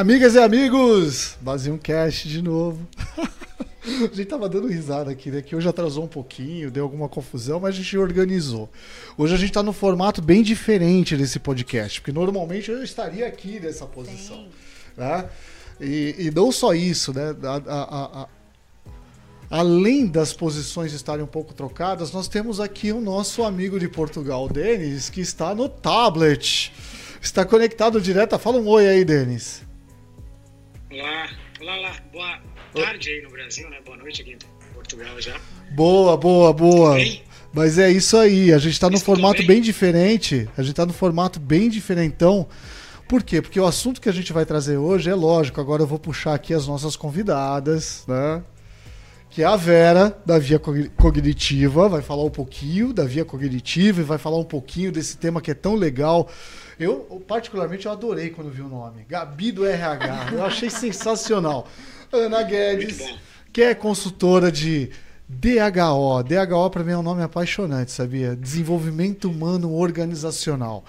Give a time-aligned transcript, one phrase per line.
[0.00, 2.88] Amigas e amigos, Basinho Cast de novo.
[3.84, 5.42] A gente tava dando risada aqui, né?
[5.42, 8.70] Que hoje atrasou um pouquinho, deu alguma confusão, mas a gente organizou.
[9.18, 13.60] Hoje a gente tá num formato bem diferente desse podcast, porque normalmente eu estaria aqui
[13.60, 14.48] nessa posição.
[14.96, 15.28] Né?
[15.78, 17.36] E, e não só isso, né?
[17.42, 18.28] A, a, a,
[19.50, 24.48] além das posições estarem um pouco trocadas, nós temos aqui o nosso amigo de Portugal,
[24.48, 26.72] Denis, que está no tablet.
[27.20, 28.38] Está conectado direto.
[28.38, 29.68] Fala um oi aí, Denis.
[30.92, 31.28] Olá,
[31.60, 32.40] olá, olá.
[32.74, 33.78] Boa tarde aí no Brasil, né?
[33.84, 35.40] Boa noite aqui em Portugal já.
[35.70, 36.96] Boa, boa, boa.
[37.52, 38.52] Mas é isso aí.
[38.52, 39.46] A gente está no formato bem?
[39.46, 40.48] bem diferente.
[40.56, 42.48] A gente está no formato bem diferentão.
[43.08, 43.40] Por quê?
[43.40, 45.60] Porque o assunto que a gente vai trazer hoje é lógico.
[45.60, 48.42] Agora eu vou puxar aqui as nossas convidadas, né?
[49.30, 54.04] que é a Vera, da Via Cognitiva, vai falar um pouquinho da Via Cognitiva e
[54.04, 56.28] vai falar um pouquinho desse tema que é tão legal.
[56.80, 59.04] Eu, particularmente, eu adorei quando vi o nome.
[59.06, 60.30] Gabi do RH.
[60.32, 61.68] Eu achei sensacional.
[62.10, 63.16] Ana Guedes,
[63.52, 64.90] que é consultora de
[65.28, 66.22] DHO.
[66.22, 68.34] DHO para mim é um nome apaixonante, sabia?
[68.34, 70.82] Desenvolvimento Humano Organizacional.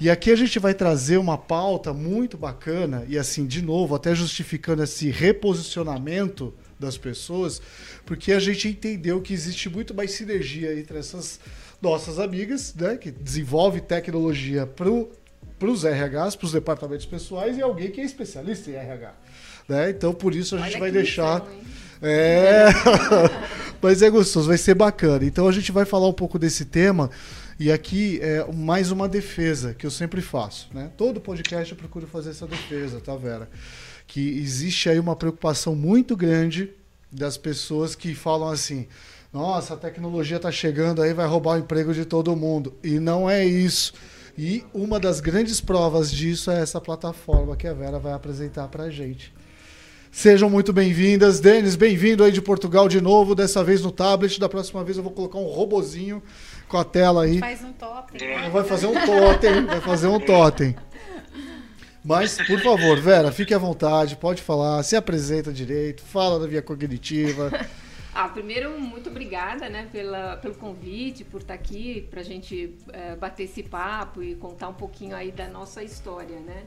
[0.00, 4.14] E aqui a gente vai trazer uma pauta muito bacana e assim, de novo, até
[4.14, 7.60] justificando esse reposicionamento das pessoas,
[8.06, 11.38] porque a gente entendeu que existe muito mais sinergia entre essas
[11.80, 14.88] nossas amigas, né, que desenvolve tecnologia para
[15.60, 19.14] os RHs, para os departamentos pessoais, e alguém que é especialista em RH.
[19.68, 19.90] Né?
[19.90, 21.44] Então, por isso, a gente Olha vai deixar.
[22.02, 22.66] É,
[23.80, 25.24] mas é gostoso, vai ser bacana.
[25.24, 27.10] Então, a gente vai falar um pouco desse tema.
[27.58, 30.68] E aqui é mais uma defesa que eu sempre faço.
[30.74, 30.90] Né?
[30.96, 33.48] Todo podcast eu procuro fazer essa defesa, tá, Vera?
[34.06, 36.70] que existe aí uma preocupação muito grande
[37.10, 38.86] das pessoas que falam assim:
[39.32, 42.74] nossa, a tecnologia está chegando aí, vai roubar o emprego de todo mundo.
[42.82, 43.94] E não é isso.
[44.36, 48.84] E uma das grandes provas disso é essa plataforma que a Vera vai apresentar para
[48.84, 49.32] a gente.
[50.10, 51.38] Sejam muito bem-vindas.
[51.38, 54.40] Denis, bem-vindo aí de Portugal de novo, dessa vez no tablet.
[54.40, 56.20] Da próxima vez eu vou colocar um robozinho
[56.68, 57.38] com a tela aí.
[57.38, 58.50] Faz um totem.
[58.50, 60.76] Vai fazer um totem, vai fazer um totem.
[62.04, 66.60] Mas, por favor, Vera, fique à vontade, pode falar, se apresenta direito, fala da via
[66.60, 67.50] cognitiva.
[68.14, 73.16] Ah, primeiro, muito obrigada né, pela, pelo convite, por estar aqui, para a gente é,
[73.16, 76.64] bater esse papo e contar um pouquinho aí da nossa história, né?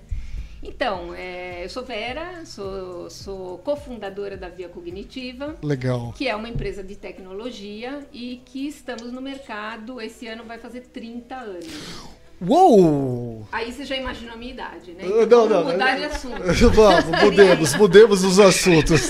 [0.61, 5.55] Então, é, eu sou Vera, sou, sou cofundadora da Via Cognitiva.
[5.61, 6.11] Legal.
[6.13, 10.81] Que é uma empresa de tecnologia e que estamos no mercado, esse ano vai fazer
[10.81, 12.16] 30 anos.
[12.39, 13.47] Uou!
[13.51, 15.03] Aí você já imaginou a minha idade, né?
[15.03, 15.71] Então, não, não.
[15.71, 16.43] Mudar de assunto.
[16.73, 19.09] Vamos, mudemos, mudemos os assuntos.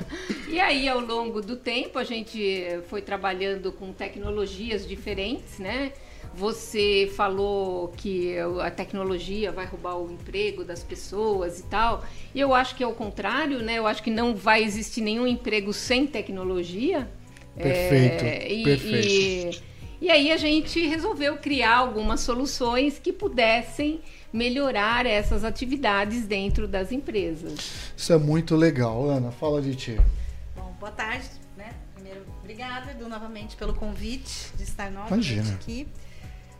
[0.48, 5.92] e aí, ao longo do tempo, a gente foi trabalhando com tecnologias diferentes, né?
[6.34, 12.04] Você falou que a tecnologia vai roubar o emprego das pessoas e tal.
[12.34, 13.78] E eu acho que é o contrário, né?
[13.78, 17.08] Eu acho que não vai existir nenhum emprego sem tecnologia.
[17.56, 18.24] Perfeito.
[18.24, 19.06] É, e, perfeito.
[19.08, 24.00] E, e aí a gente resolveu criar algumas soluções que pudessem
[24.32, 27.90] melhorar essas atividades dentro das empresas.
[27.96, 29.30] Isso é muito legal, Ana.
[29.30, 30.00] Fala de ti.
[30.54, 31.72] Bom, boa tarde, né?
[31.94, 35.54] Primeiro, obrigada, Edu, novamente pelo convite de estar novamente Imagina.
[35.54, 35.88] aqui.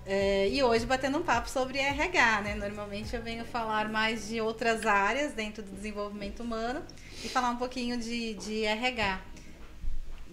[0.08, 2.54] É, e hoje batendo um papo sobre RH, né?
[2.54, 6.80] Normalmente eu venho falar mais de outras áreas dentro do desenvolvimento humano
[7.24, 9.20] e falar um pouquinho de, de RH.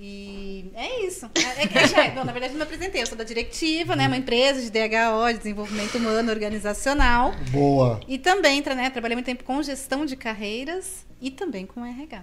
[0.06, 1.30] E é isso.
[1.34, 3.02] É, é, é, não, na verdade, eu me apresentei.
[3.02, 4.06] Eu sou da Directiva, né?
[4.06, 7.34] Uma empresa de DHO, de desenvolvimento humano organizacional.
[7.52, 8.02] Boa.
[8.06, 12.22] E também né, trabalhei muito tempo com gestão de carreiras e também com RH.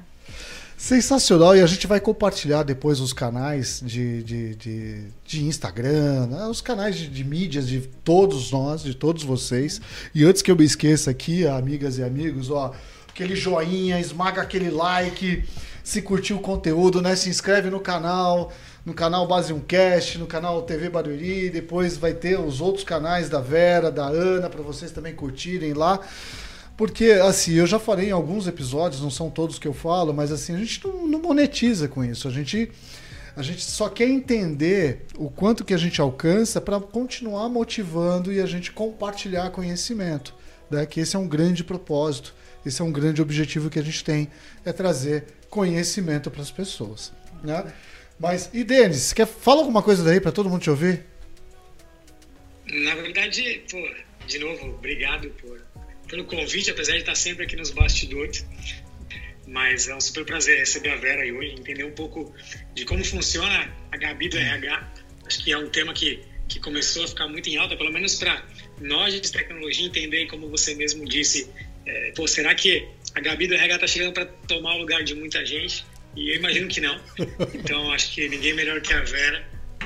[0.77, 6.47] Sensacional, e a gente vai compartilhar depois os canais de, de, de, de Instagram, né?
[6.49, 9.81] os canais de, de, mídias de todos nós, de todos vocês.
[10.15, 12.75] E antes que eu me esqueça aqui, amigas e amigos, ó,
[13.09, 15.45] aquele joinha, esmaga aquele like
[15.91, 17.17] se curtiu o conteúdo, né?
[17.17, 18.53] Se inscreve no canal,
[18.87, 23.29] no canal Base 1 Cast, no canal TV Barueri, depois vai ter os outros canais
[23.29, 25.99] da Vera, da Ana, para vocês também curtirem lá.
[26.77, 30.31] Porque, assim, eu já falei em alguns episódios, não são todos que eu falo, mas
[30.31, 32.29] assim, a gente não, não monetiza com isso.
[32.29, 32.71] A gente,
[33.35, 38.41] a gente só quer entender o quanto que a gente alcança para continuar motivando e
[38.41, 40.37] a gente compartilhar conhecimento.
[40.71, 40.87] Né?
[40.87, 42.33] Que esse é um grande propósito,
[42.65, 44.29] esse é um grande objetivo que a gente tem,
[44.65, 47.13] é trazer conhecimento para as pessoas.
[47.43, 47.73] Né?
[48.19, 51.05] Mas, e Denis, quer fala alguma coisa daí para todo mundo te ouvir?
[52.67, 53.79] Na verdade, pô,
[54.27, 55.61] de novo, obrigado por,
[56.09, 58.47] pelo convite, apesar de estar sempre aqui nos bastidores.
[59.47, 62.33] Mas é um super prazer receber a Vera e hoje, entender um pouco
[62.75, 64.93] de como funciona a Gabi do RH.
[65.27, 68.15] Acho que é um tema que, que começou a ficar muito em alta, pelo menos
[68.15, 68.45] para
[68.81, 71.51] nós de tecnologia entender, como você mesmo disse,
[71.87, 75.15] é, pô, será que a Gabi do RH tá chegando para tomar o lugar de
[75.15, 75.85] muita gente
[76.17, 77.01] e eu imagino que não.
[77.55, 79.45] Então acho que ninguém melhor que a Vera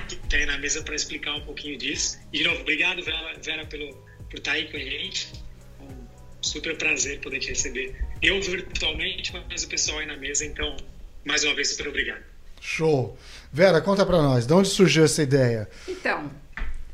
[0.08, 2.18] que está aí na mesa para explicar um pouquinho disso.
[2.32, 3.92] E de novo, obrigado Vera, Vera pelo
[4.28, 5.32] por estar tá aí com a gente.
[5.80, 6.06] É um
[6.42, 7.94] super prazer poder te receber.
[8.20, 10.44] Eu virtualmente, mas o pessoal aí na mesa.
[10.44, 10.76] Então,
[11.24, 12.22] mais uma vez, super obrigado.
[12.60, 13.16] Show.
[13.52, 15.68] Vera, conta para nós, de onde surgiu essa ideia?
[15.86, 16.32] Então,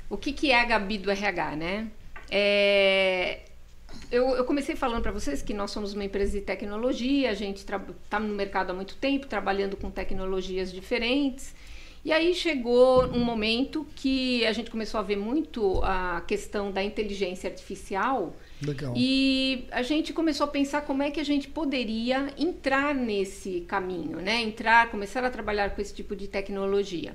[0.08, 1.86] o que, que é a Gabi do RH, né?
[2.30, 3.40] É,
[4.10, 7.58] eu, eu, comecei falando para vocês que nós somos uma empresa de tecnologia, a gente
[7.58, 11.54] está no mercado há muito tempo, trabalhando com tecnologias diferentes.
[12.02, 16.82] E aí chegou um momento que a gente começou a ver muito a questão da
[16.82, 18.34] inteligência artificial.
[18.62, 18.94] Legal.
[18.96, 24.16] E a gente começou a pensar como é que a gente poderia entrar nesse caminho,
[24.16, 24.40] né?
[24.40, 27.14] Entrar, começar a trabalhar com esse tipo de tecnologia.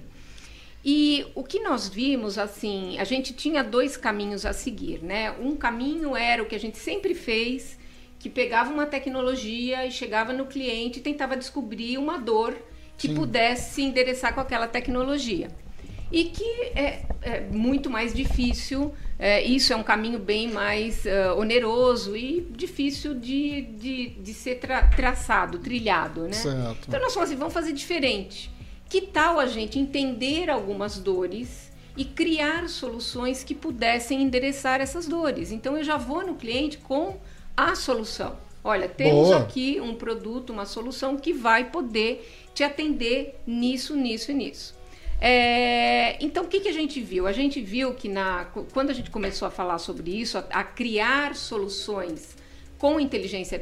[0.87, 5.31] E o que nós vimos, assim, a gente tinha dois caminhos a seguir, né?
[5.31, 7.79] Um caminho era o que a gente sempre fez,
[8.19, 12.55] que pegava uma tecnologia e chegava no cliente e tentava descobrir uma dor
[12.99, 13.15] que Sim.
[13.15, 15.47] pudesse se endereçar com aquela tecnologia.
[16.11, 21.35] E que é, é muito mais difícil, é, isso é um caminho bem mais uh,
[21.35, 26.33] oneroso e difícil de, de, de ser tra traçado, trilhado, né?
[26.33, 26.85] Certo.
[26.87, 28.53] Então nós falamos assim, vamos fazer diferente
[28.89, 35.51] que tal a gente entender algumas dores e criar soluções que pudessem endereçar essas dores?
[35.51, 37.17] Então eu já vou no cliente com
[37.55, 38.37] a solução.
[38.63, 39.41] Olha, temos Boa.
[39.41, 44.75] aqui um produto, uma solução que vai poder te atender nisso, nisso e nisso.
[45.21, 47.27] É, então, o que, que a gente viu?
[47.27, 50.63] A gente viu que na, quando a gente começou a falar sobre isso, a, a
[50.63, 52.35] criar soluções
[52.77, 53.59] com inteligência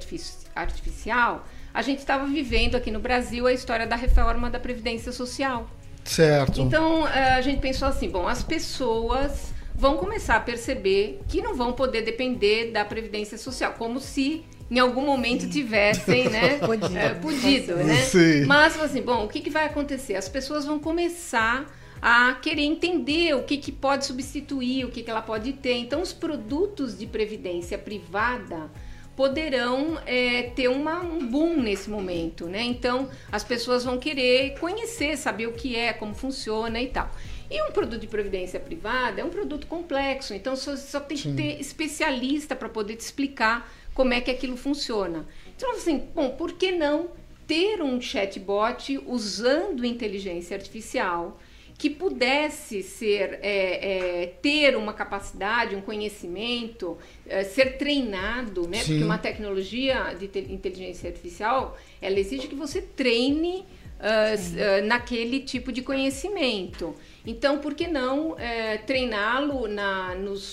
[0.55, 5.69] artificial, a gente estava vivendo aqui no Brasil a história da reforma da Previdência Social.
[6.03, 6.61] Certo.
[6.61, 11.55] Então, eh, a gente pensou assim: bom, as pessoas vão começar a perceber que não
[11.55, 17.13] vão poder depender da Previdência Social, como se em algum momento tivessem, né, podido, é,
[17.15, 17.95] podido né?
[18.03, 18.45] Sim.
[18.45, 20.15] Mas assim, bom, o que, que vai acontecer?
[20.15, 21.65] As pessoas vão começar
[22.01, 25.75] a querer entender o que, que pode substituir, o que, que ela pode ter.
[25.77, 28.69] Então, os produtos de previdência privada
[29.15, 32.61] poderão é, ter uma, um boom nesse momento, né?
[32.61, 37.09] Então as pessoas vão querer conhecer, saber o que é, como funciona e tal.
[37.49, 41.35] E um produto de previdência privada é um produto complexo, então só, só tem Sim.
[41.35, 45.27] que ter especialista para poder te explicar como é que aquilo funciona.
[45.55, 47.09] Então, assim, bom, por que não
[47.45, 51.39] ter um chatbot usando inteligência artificial
[51.83, 56.97] que pudesse ser é, é, ter uma capacidade, um conhecimento,
[57.27, 58.77] é, ser treinado, né?
[58.77, 58.93] Sim.
[58.93, 63.65] Porque uma tecnologia de inteligência artificial ela exige que você treine
[63.99, 66.95] uh, uh, naquele tipo de conhecimento.
[67.25, 69.65] Então, por que não é, treiná-lo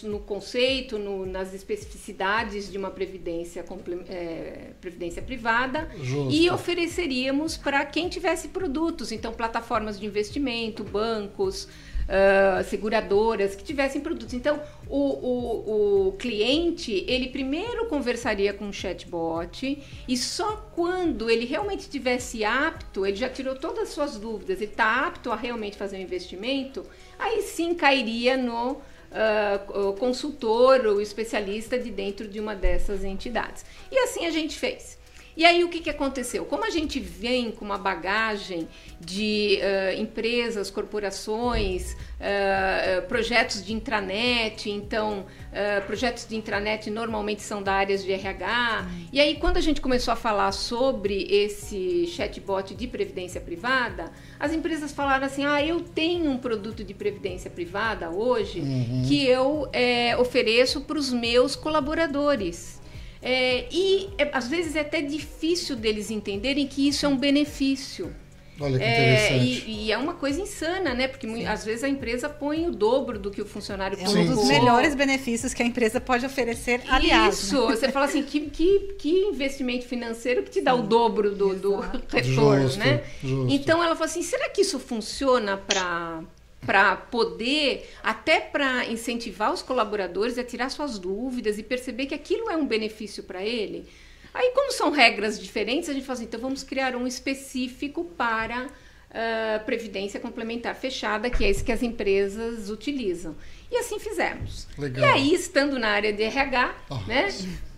[0.05, 3.65] no conceito, no, nas especificidades de uma previdência,
[4.09, 6.33] é, previdência privada Justo.
[6.33, 11.67] e ofereceríamos para quem tivesse produtos, então plataformas de investimento, bancos,
[12.11, 14.35] uh, seguradoras que tivessem produtos.
[14.35, 21.47] Então, o, o, o cliente, ele primeiro conversaria com o chatbot e só quando ele
[21.47, 25.77] realmente estivesse apto, ele já tirou todas as suas dúvidas, ele está apto a realmente
[25.77, 26.85] fazer um investimento,
[27.19, 33.64] aí sim cairia no uh, consultor ou especialista de dentro de uma dessas entidades.
[33.90, 35.00] E assim a gente fez.
[35.40, 36.44] E aí o que, que aconteceu?
[36.44, 38.68] Como a gente vem com uma bagagem
[39.00, 47.62] de uh, empresas, corporações, uh, projetos de intranet, então uh, projetos de intranet normalmente são
[47.62, 48.87] da área de RH.
[49.11, 54.52] E aí quando a gente começou a falar sobre esse chatbot de previdência privada, as
[54.52, 59.04] empresas falaram assim: ah, eu tenho um produto de previdência privada hoje uhum.
[59.09, 62.80] que eu é, ofereço para os meus colaboradores.
[63.23, 68.15] É, e é, às vezes é até difícil deles entenderem que isso é um benefício.
[68.59, 69.71] Olha que é, interessante.
[69.71, 71.09] E, e, é uma coisa insana, né?
[71.09, 71.47] Porque Sim.
[71.47, 74.95] às vezes a empresa põe o dobro do que o funcionário É um dos melhores
[74.95, 77.43] benefícios que a empresa pode oferecer, aliás.
[77.43, 77.77] Isso, né?
[77.77, 80.81] você fala assim, que, que, que investimento financeiro que te dá Sim.
[80.81, 81.77] o dobro do, do
[82.09, 83.03] retorno, justo, né?
[83.23, 83.53] Justo.
[83.53, 86.23] Então ela fala assim, será que isso funciona para
[86.64, 92.50] para poder, até para incentivar os colaboradores a tirar suas dúvidas e perceber que aquilo
[92.50, 93.88] é um benefício para ele.
[94.33, 98.67] Aí, como são regras diferentes, a gente fala assim, então vamos criar um específico para
[98.67, 103.35] uh, previdência complementar fechada, que é esse que as empresas utilizam.
[103.73, 104.67] E assim fizemos.
[104.76, 105.05] Legal.
[105.09, 106.97] E aí, estando na área de RH, Oh.
[107.07, 107.29] né?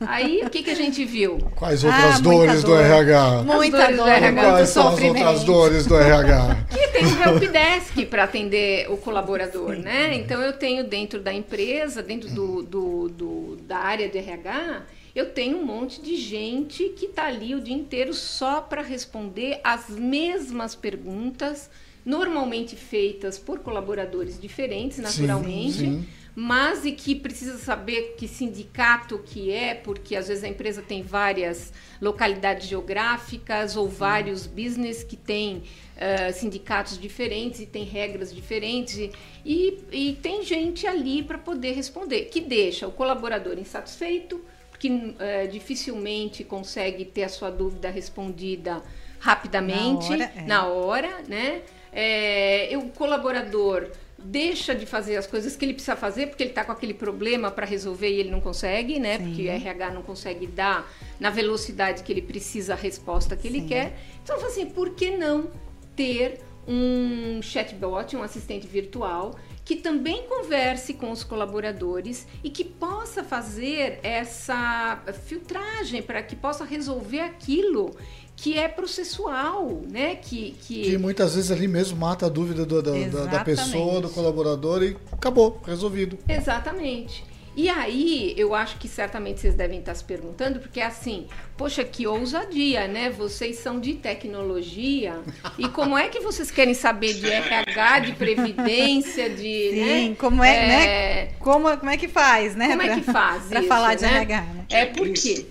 [0.01, 1.39] Aí o que, que a gente viu?
[1.55, 2.81] Quais Ah, outras muita dores do dor.
[2.81, 3.43] RH?
[3.43, 4.51] Muita dores do dor, RH.
[4.51, 6.67] Quais são as outras dores do RH?
[7.05, 10.15] Tem um helpdesk para atender o colaborador, né?
[10.15, 14.83] Então eu tenho dentro da empresa, dentro do, do- do- da área de RH,
[15.15, 19.61] eu tenho um monte de gente que está ali o dia inteiro só para responder
[19.63, 21.69] as mesmas perguntas,
[22.05, 25.73] normalmente feitas por colaboradores diferentes, naturalmente.
[25.79, 26.07] sim.
[26.35, 31.03] Mas e que precisa saber que sindicato que é, porque às vezes a empresa tem
[31.03, 35.63] várias localidades geográficas ou vários business que têm
[35.97, 39.13] eh, sindicatos diferentes e tem regras diferentes e,
[39.45, 45.47] e, e tem gente ali para poder responder, que deixa o colaborador insatisfeito, porque eh,
[45.47, 48.83] dificilmente consegue ter a sua dúvida respondida
[49.19, 50.43] rapidamente, Na hora, é.
[50.43, 51.63] na hora, né?
[51.93, 56.65] É, o colaborador deixa de fazer as coisas que ele precisa fazer porque ele está
[56.65, 59.19] com aquele problema para resolver e ele não consegue, né?
[59.19, 59.25] Sim.
[59.25, 63.61] Porque o RH não consegue dar na velocidade que ele precisa a resposta que ele
[63.61, 63.69] Sim.
[63.69, 63.99] quer.
[64.23, 65.51] Então, assim, por que não
[65.97, 69.35] ter um chatbot, um assistente virtual
[69.65, 76.65] que também converse com os colaboradores e que possa fazer essa filtragem para que possa
[76.65, 77.95] resolver aquilo
[78.35, 80.17] que é processual, né?
[80.17, 80.83] Que, que...
[80.83, 84.97] Que muitas vezes ali mesmo mata a dúvida do- da- da, pessoa, do colaborador e
[85.13, 86.19] acabou, resolvido.
[86.29, 87.25] Exatamente.
[87.55, 92.07] E aí, eu acho que certamente vocês devem estar se perguntando, porque assim, poxa, que
[92.07, 93.11] ousadia, né?
[93.11, 95.21] Vocês são de tecnologia.
[95.59, 99.71] E como é que vocês querem saber de RH, de previdência, de.
[99.71, 100.17] Sim, né?
[100.19, 101.27] como é, É, né?
[101.39, 102.69] Como, como é que faz, né?
[102.69, 104.17] Como é que faz Para falar de né?
[104.17, 104.65] RH, né?
[104.71, 105.47] É por quê?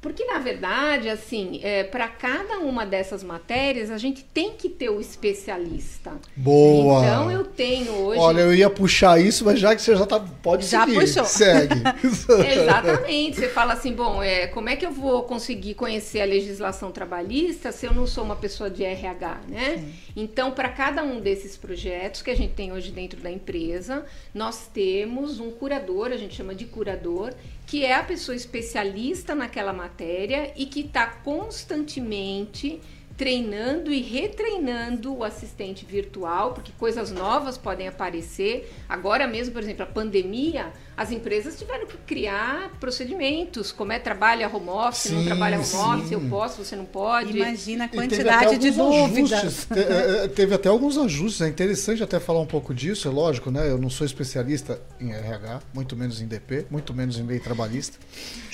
[0.00, 4.88] Porque, na verdade, assim, é, para cada uma dessas matérias, a gente tem que ter
[4.88, 6.12] o especialista.
[6.34, 7.04] Boa!
[7.04, 8.18] Então, eu tenho hoje.
[8.18, 10.18] Olha, eu ia puxar isso, mas já que você já tá.
[10.42, 11.00] Pode Já seguir.
[11.00, 11.24] puxou.
[11.26, 11.74] Segue.
[12.50, 13.36] Exatamente.
[13.36, 17.70] Você fala assim, bom, é, como é que eu vou conseguir conhecer a legislação trabalhista
[17.70, 19.84] se eu não sou uma pessoa de RH, né?
[20.16, 24.04] Então, para cada um desses projetos que a gente tem hoje dentro da empresa,
[24.34, 27.34] nós temos um curador, a gente chama de curador,
[27.70, 32.80] que é a pessoa especialista naquela matéria e que está constantemente
[33.20, 38.72] treinando e retreinando o assistente virtual, porque coisas novas podem aparecer.
[38.88, 44.48] Agora mesmo, por exemplo, a pandemia, as empresas tiveram que criar procedimentos, como é trabalha
[44.48, 45.76] home office, não Sim, trabalha home sim.
[45.76, 47.36] office, eu posso, você não pode.
[47.36, 49.32] Imagina a quantidade de dúvidas.
[49.34, 49.66] ajustes.
[49.70, 51.42] Eh, eh, teve até alguns ajustes.
[51.42, 53.70] É interessante até falar um pouco disso, é lógico, né?
[53.70, 57.98] Eu não sou especialista em RH, muito menos em DP, muito menos em lei trabalhista.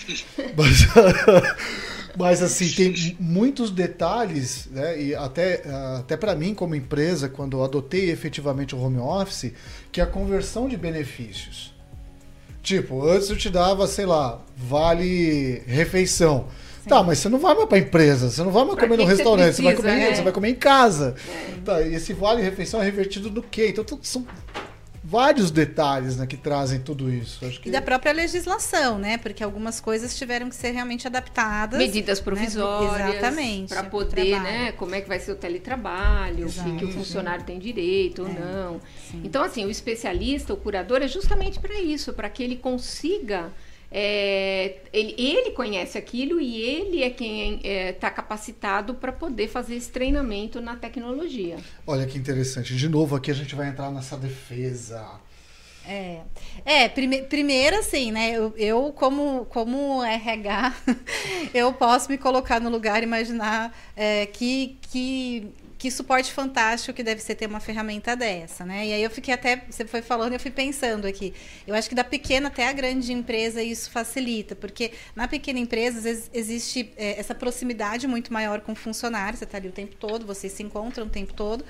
[0.57, 0.87] Mas,
[2.19, 5.01] mas, assim, tem muitos detalhes, né?
[5.01, 5.63] E até,
[5.99, 9.53] até para mim, como empresa, quando eu adotei efetivamente o home office,
[9.93, 11.75] que é a conversão de benefícios.
[12.63, 16.49] Tipo, antes eu te dava, sei lá, vale refeição.
[16.89, 19.03] Tá, mas você não vai mais pra empresa, você não vai mais Pra comer no
[19.03, 20.15] que você restaurante, você vai precisa, comer, né?
[20.17, 21.17] você vai comer em casa.
[21.65, 23.69] Tá, e esse vale refeição é revertido no quê?
[23.69, 24.25] Então são
[25.09, 27.45] vários detalhes né, que trazem tudo isso.
[27.47, 29.17] Acho que E da própria legislação, né?
[29.19, 31.79] Porque algumas coisas tiveram que ser realmente adaptadas.
[31.79, 32.25] medidas né?
[32.25, 33.69] provisórias Exatamente.
[33.69, 37.59] para poder, né, como é que vai ser o teletrabalho, o que, o funcionário tem
[37.59, 38.81] direito ou É, não.
[39.11, 39.21] sim.
[39.23, 43.53] Então, assim, o especialista, o curador é justamente para isso, para que ele consiga
[43.91, 49.91] é, ele, ele conhece aquilo e ele é quem está capacitado para poder fazer esse
[49.91, 51.57] treinamento na tecnologia.
[51.87, 52.75] Olha que interessante.
[52.75, 55.21] De novo, aqui a gente vai entrar nessa defesa.
[55.89, 56.23] É,
[56.65, 58.33] é prime primeiro assim, né?
[58.33, 60.75] Eu, eu, como, como RH,
[61.55, 67.03] eu posso me colocar no lugar e imaginar é, que, que, que suporte fantástico que
[67.03, 68.87] deve ser ter uma ferramenta dessa, né?
[68.87, 71.35] E aí eu fiquei até, você foi falando, eu fui pensando aqui.
[71.67, 75.99] Eu acho que da pequena até a grande empresa isso facilita, porque na pequena empresa
[75.99, 79.73] às vezes existe é, essa proximidade muito maior com o funcionário, você está ali o
[79.73, 81.65] tempo todo, vocês se encontram o tempo todo,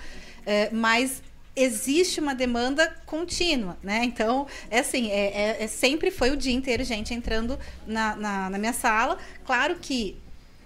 [0.45, 1.23] é, mas
[1.57, 4.05] existe uma demanda contínua, né?
[4.05, 8.51] Então, é assim, é, é- é- sempre foi o dia inteiro gente entrando na, na,
[8.51, 9.17] na minha sala.
[9.45, 10.17] Claro que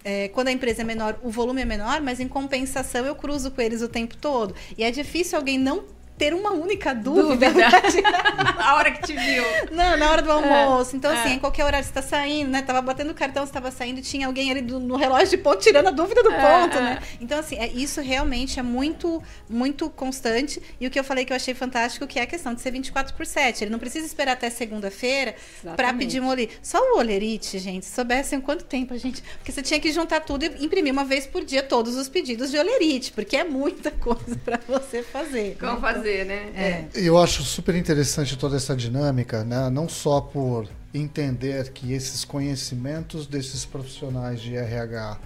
[0.05, 3.51] é, quando a empresa é menor, o volume é menor, mas em compensação eu cruzo
[3.51, 4.55] com eles o tempo todo.
[4.77, 5.85] E é difícil alguém não
[6.21, 7.47] ter uma única dúvida.
[8.59, 9.43] a hora que te viu.
[9.71, 10.95] Não, na hora do almoço.
[10.95, 11.19] Então, é.
[11.19, 12.61] assim, em qualquer horário você tá saindo, né?
[12.61, 15.61] Tava batendo o cartão, você tava saindo tinha alguém ali do- no relógio de ponto
[15.63, 16.81] tirando a dúvida do É, ponto, é.
[16.83, 17.03] né?
[17.23, 20.61] Então, assim, é, isso realmente é muito, muito constante.
[20.79, 22.71] E o que eu falei que eu achei fantástico, que é a questão de ser
[22.71, 23.65] 24 por 7.
[23.65, 25.35] Ele não precisa esperar até segunda-feira
[25.75, 26.59] para pedir um olerite.
[26.63, 29.23] Só o olerite, gente, se soubessem quanto tempo a gente...
[29.39, 32.51] Porque você tinha que juntar tudo e imprimir uma vez por dia todos os pedidos
[32.51, 35.57] de olerite, porque é muita coisa para você fazer.
[35.59, 35.81] Como né?
[35.81, 36.51] fazer fazer, né?
[36.55, 36.89] É.
[36.95, 39.71] Eu acho super interessante toda essa dinâmica, né?
[39.71, 45.19] não só por entender que esses conhecimentos desses profissionais de RH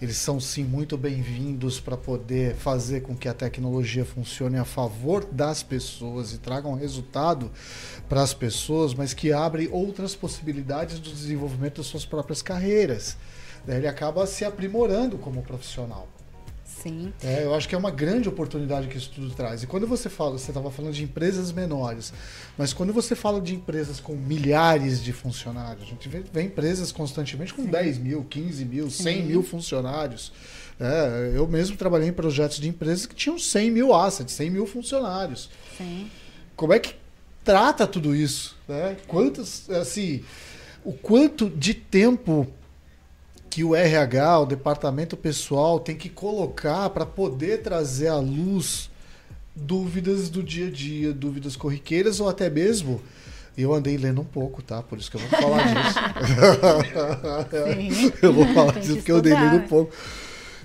[0.00, 5.24] eles são sim muito bem-vindos para poder fazer com que a tecnologia funcione a favor
[5.24, 7.50] das pessoas e traga um resultado
[8.06, 13.16] para as pessoas, mas que abre outras possibilidades do desenvolvimento das suas próprias carreiras.
[13.66, 16.06] Ele acaba se aprimorando como profissional.
[16.66, 17.12] Sim.
[17.22, 19.62] É, eu acho que é uma grande oportunidade que isso tudo traz.
[19.62, 22.12] E quando você fala, você estava falando de empresas menores,
[22.58, 26.90] mas quando você fala de empresas com milhares de funcionários, a gente vê, vê empresas
[26.90, 27.70] constantemente com Sim.
[27.70, 29.22] 10 mil, 15 mil, 100 Sim.
[29.22, 30.32] mil funcionários.
[30.78, 34.66] É, eu mesmo trabalhei em projetos de empresas que tinham 100 mil assets, 100 mil
[34.66, 35.48] funcionários.
[35.78, 36.10] Sim.
[36.56, 36.94] Como é que
[37.44, 38.56] trata tudo isso?
[38.66, 38.96] Né?
[39.06, 40.22] Quantos, assim,
[40.84, 42.46] o quanto de tempo
[43.56, 48.90] que o RH, o departamento pessoal, tem que colocar para poder trazer à luz
[49.54, 53.00] dúvidas do dia a dia, dúvidas corriqueiras ou até mesmo.
[53.56, 54.82] Eu andei lendo um pouco, tá?
[54.82, 55.98] Por isso que eu vou falar disso.
[58.20, 59.90] eu vou falar disso porque eu andei lendo um pouco.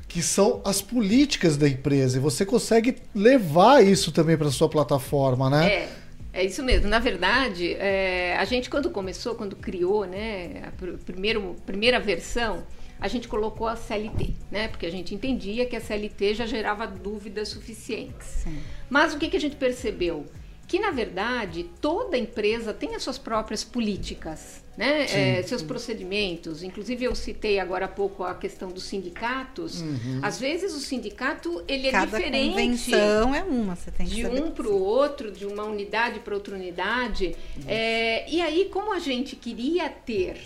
[0.06, 2.18] Que são as políticas da empresa.
[2.18, 5.74] E você consegue levar isso também para sua plataforma, né?
[5.74, 5.90] É.
[6.34, 6.88] É isso mesmo.
[6.88, 10.72] Na verdade, é, a gente quando começou, quando criou, né, a
[11.06, 12.64] primeiro, primeira versão,
[13.02, 14.68] a gente colocou a CLT, né?
[14.68, 18.28] Porque a gente entendia que a CLT já gerava dúvidas suficientes.
[18.44, 18.60] Sim.
[18.88, 20.28] Mas o que, que a gente percebeu?
[20.68, 25.06] Que, na verdade, toda empresa tem as suas próprias políticas, né?
[25.40, 26.62] É, seus procedimentos.
[26.62, 29.82] Inclusive, eu citei agora há pouco a questão dos sindicatos.
[29.82, 30.20] Uhum.
[30.22, 32.50] Às vezes, o sindicato ele é Cada diferente.
[32.52, 36.36] convenção é uma, você tem que De um para o outro, de uma unidade para
[36.36, 37.36] outra unidade.
[37.58, 37.64] Uhum.
[37.68, 40.40] É, e aí, como a gente queria ter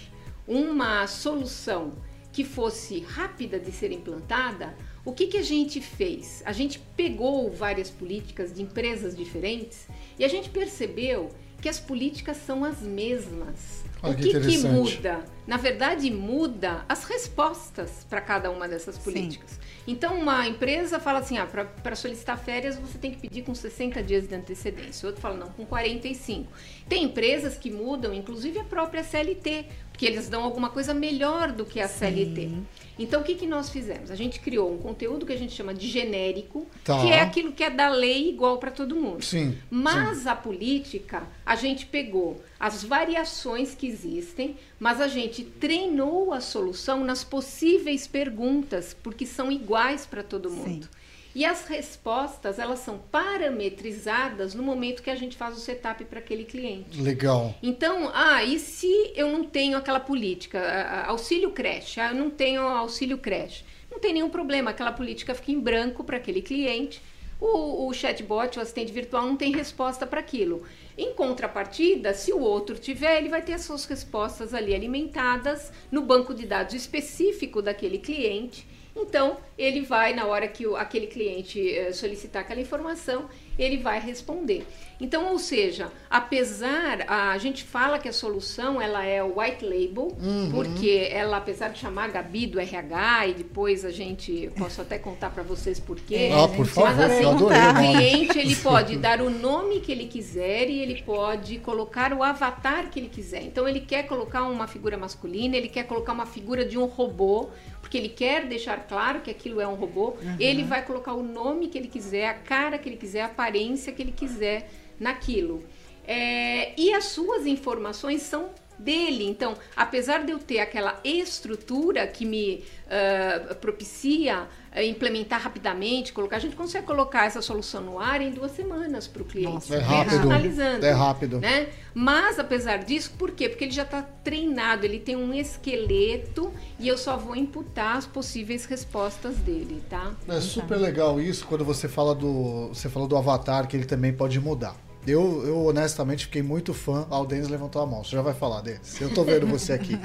[0.48, 1.92] uma solução
[2.36, 4.76] que fosse rápida de ser implantada,
[5.06, 6.44] o que, que a gente fez?
[6.46, 9.88] A gente pegou várias políticas de empresas diferentes
[10.20, 11.30] e a gente percebeu
[11.62, 13.85] que as políticas são as mesmas.
[14.02, 15.24] Olha o que, que, que, muda?
[15.48, 19.52] Na verdade, muda as respostas para cada uma dessas políticas.
[19.52, 19.60] Sim.
[19.88, 24.02] Então, uma empresa fala assim: ah, para solicitar férias você tem que pedir com 60
[24.04, 25.08] dias de antecedência.
[25.08, 26.52] Outro fala, não, com 45.
[26.88, 31.66] Tem empresas que mudam, inclusive a própria CLT porque eles dão alguma coisa melhor do
[31.66, 32.00] que a Sim.
[32.00, 32.52] CLT.
[32.98, 34.10] Então, o que, que nós fizemos?
[34.10, 37.02] A gente criou um conteúdo que a gente chama de genérico, tá.
[37.02, 39.24] que é aquilo que é da lei igual para todo mundo.
[39.24, 39.58] Sim.
[39.70, 40.30] Mas Sim.
[40.30, 47.04] a política, a gente pegou as variações que existem, mas a gente treinou a solução
[47.04, 50.86] nas possíveis perguntas, porque são iguais para todo mundo.
[50.86, 51.05] Sim.
[51.36, 56.20] E as respostas, elas são parametrizadas no momento que a gente faz o setup para
[56.20, 57.02] aquele cliente.
[57.02, 57.54] Legal.
[57.62, 62.62] Então, ah, e se eu não tenho aquela política, auxílio creche, ah, eu não tenho
[62.62, 63.66] auxílio creche.
[63.92, 67.02] Não tem nenhum problema, aquela política fica em branco para aquele cliente.
[67.38, 70.64] O, o chatbot, o assistente virtual, não tem resposta para aquilo.
[70.98, 76.02] Em contrapartida, se o outro tiver, ele vai ter as suas respostas ali alimentadas no
[76.02, 78.66] banco de dados específico daquele cliente
[78.96, 83.30] então, ele vai, na hora que o, aquele cliente eh, solicitar aquela informação,
[83.60, 84.66] ele vai responder.
[85.00, 90.16] Então, ou seja, apesar a gente fala que a solução ela é o white label,
[90.22, 90.52] uhum.
[90.52, 95.30] porque ela apesar de chamar Gabi do RH e depois a gente posso até contar
[95.30, 96.30] para vocês por quê.
[96.34, 100.70] Ah, por favor, mas assim, o cliente ele pode dar o nome que ele quiser
[100.70, 103.44] e ele pode colocar o avatar que ele quiser.
[103.44, 107.50] Então ele quer colocar uma figura masculina, ele quer colocar uma figura de um robô,
[107.82, 110.16] porque ele quer deixar claro que aquilo é um robô.
[110.22, 110.36] Uhum.
[110.40, 113.92] Ele vai colocar o nome que ele quiser, a cara que ele quiser, a aparência
[113.94, 115.64] que ele quiser naquilo.
[116.08, 119.26] É, e as suas informações são dele.
[119.26, 126.38] Então, apesar de eu ter aquela estrutura que me uh, propicia uh, implementar rapidamente, colocar,
[126.38, 129.54] a gente consegue colocar essa solução no ar em duas semanas para o cliente.
[129.54, 130.86] Nossa, é rápido.
[130.86, 131.40] É rápido.
[131.40, 131.70] Né?
[131.94, 133.50] Mas, apesar disso, por quê?
[133.50, 138.06] Porque ele já está treinado, ele tem um esqueleto e eu só vou imputar as
[138.06, 140.14] possíveis respostas dele, tá?
[140.28, 142.70] É super legal isso quando você fala do.
[142.70, 144.85] Você falou do avatar, que ele também pode mudar.
[145.08, 147.06] Eu, eu honestamente fiquei muito fã.
[147.12, 148.04] Ah, o Denis levantou a mão.
[148.04, 149.00] Você já vai falar, Denis.
[149.00, 149.96] Eu tô vendo você aqui.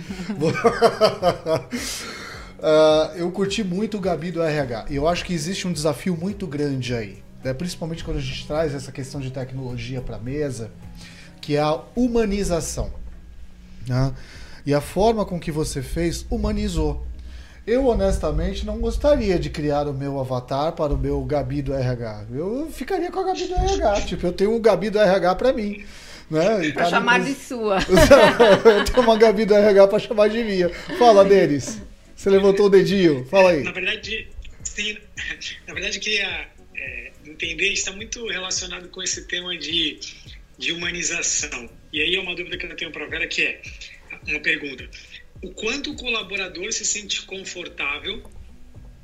[2.58, 4.86] uh, eu curti muito o Gabi do RH.
[4.90, 7.22] E eu acho que existe um desafio muito grande aí.
[7.42, 7.54] Né?
[7.54, 10.70] Principalmente quando a gente traz essa questão de tecnologia para a mesa,
[11.40, 12.90] que é a humanização.
[13.86, 14.12] Né?
[14.66, 17.06] E a forma com que você fez humanizou.
[17.66, 22.26] Eu, honestamente, não gostaria de criar o meu avatar para o meu Gabi do RH.
[22.32, 24.00] Eu ficaria com a Gabi do RH.
[24.06, 25.84] tipo, eu tenho um Gabi do RH para mim.
[26.30, 26.70] Né?
[26.72, 27.78] Para chamar de sua.
[28.64, 30.70] eu tenho uma Gabi do RH para chamar de minha.
[30.98, 31.80] Fala, Denis.
[32.14, 33.24] Você levantou o dedinho.
[33.26, 33.62] Fala aí.
[33.62, 34.28] Na verdade,
[34.62, 34.96] sim.
[35.66, 39.98] Na verdade, queria é, entender, está muito relacionado com esse tema de,
[40.58, 41.68] de humanização.
[41.92, 43.60] E aí é uma dúvida que eu tenho para a Vera, que é
[44.28, 44.88] uma pergunta.
[45.42, 48.22] O quanto o colaborador se sente confortável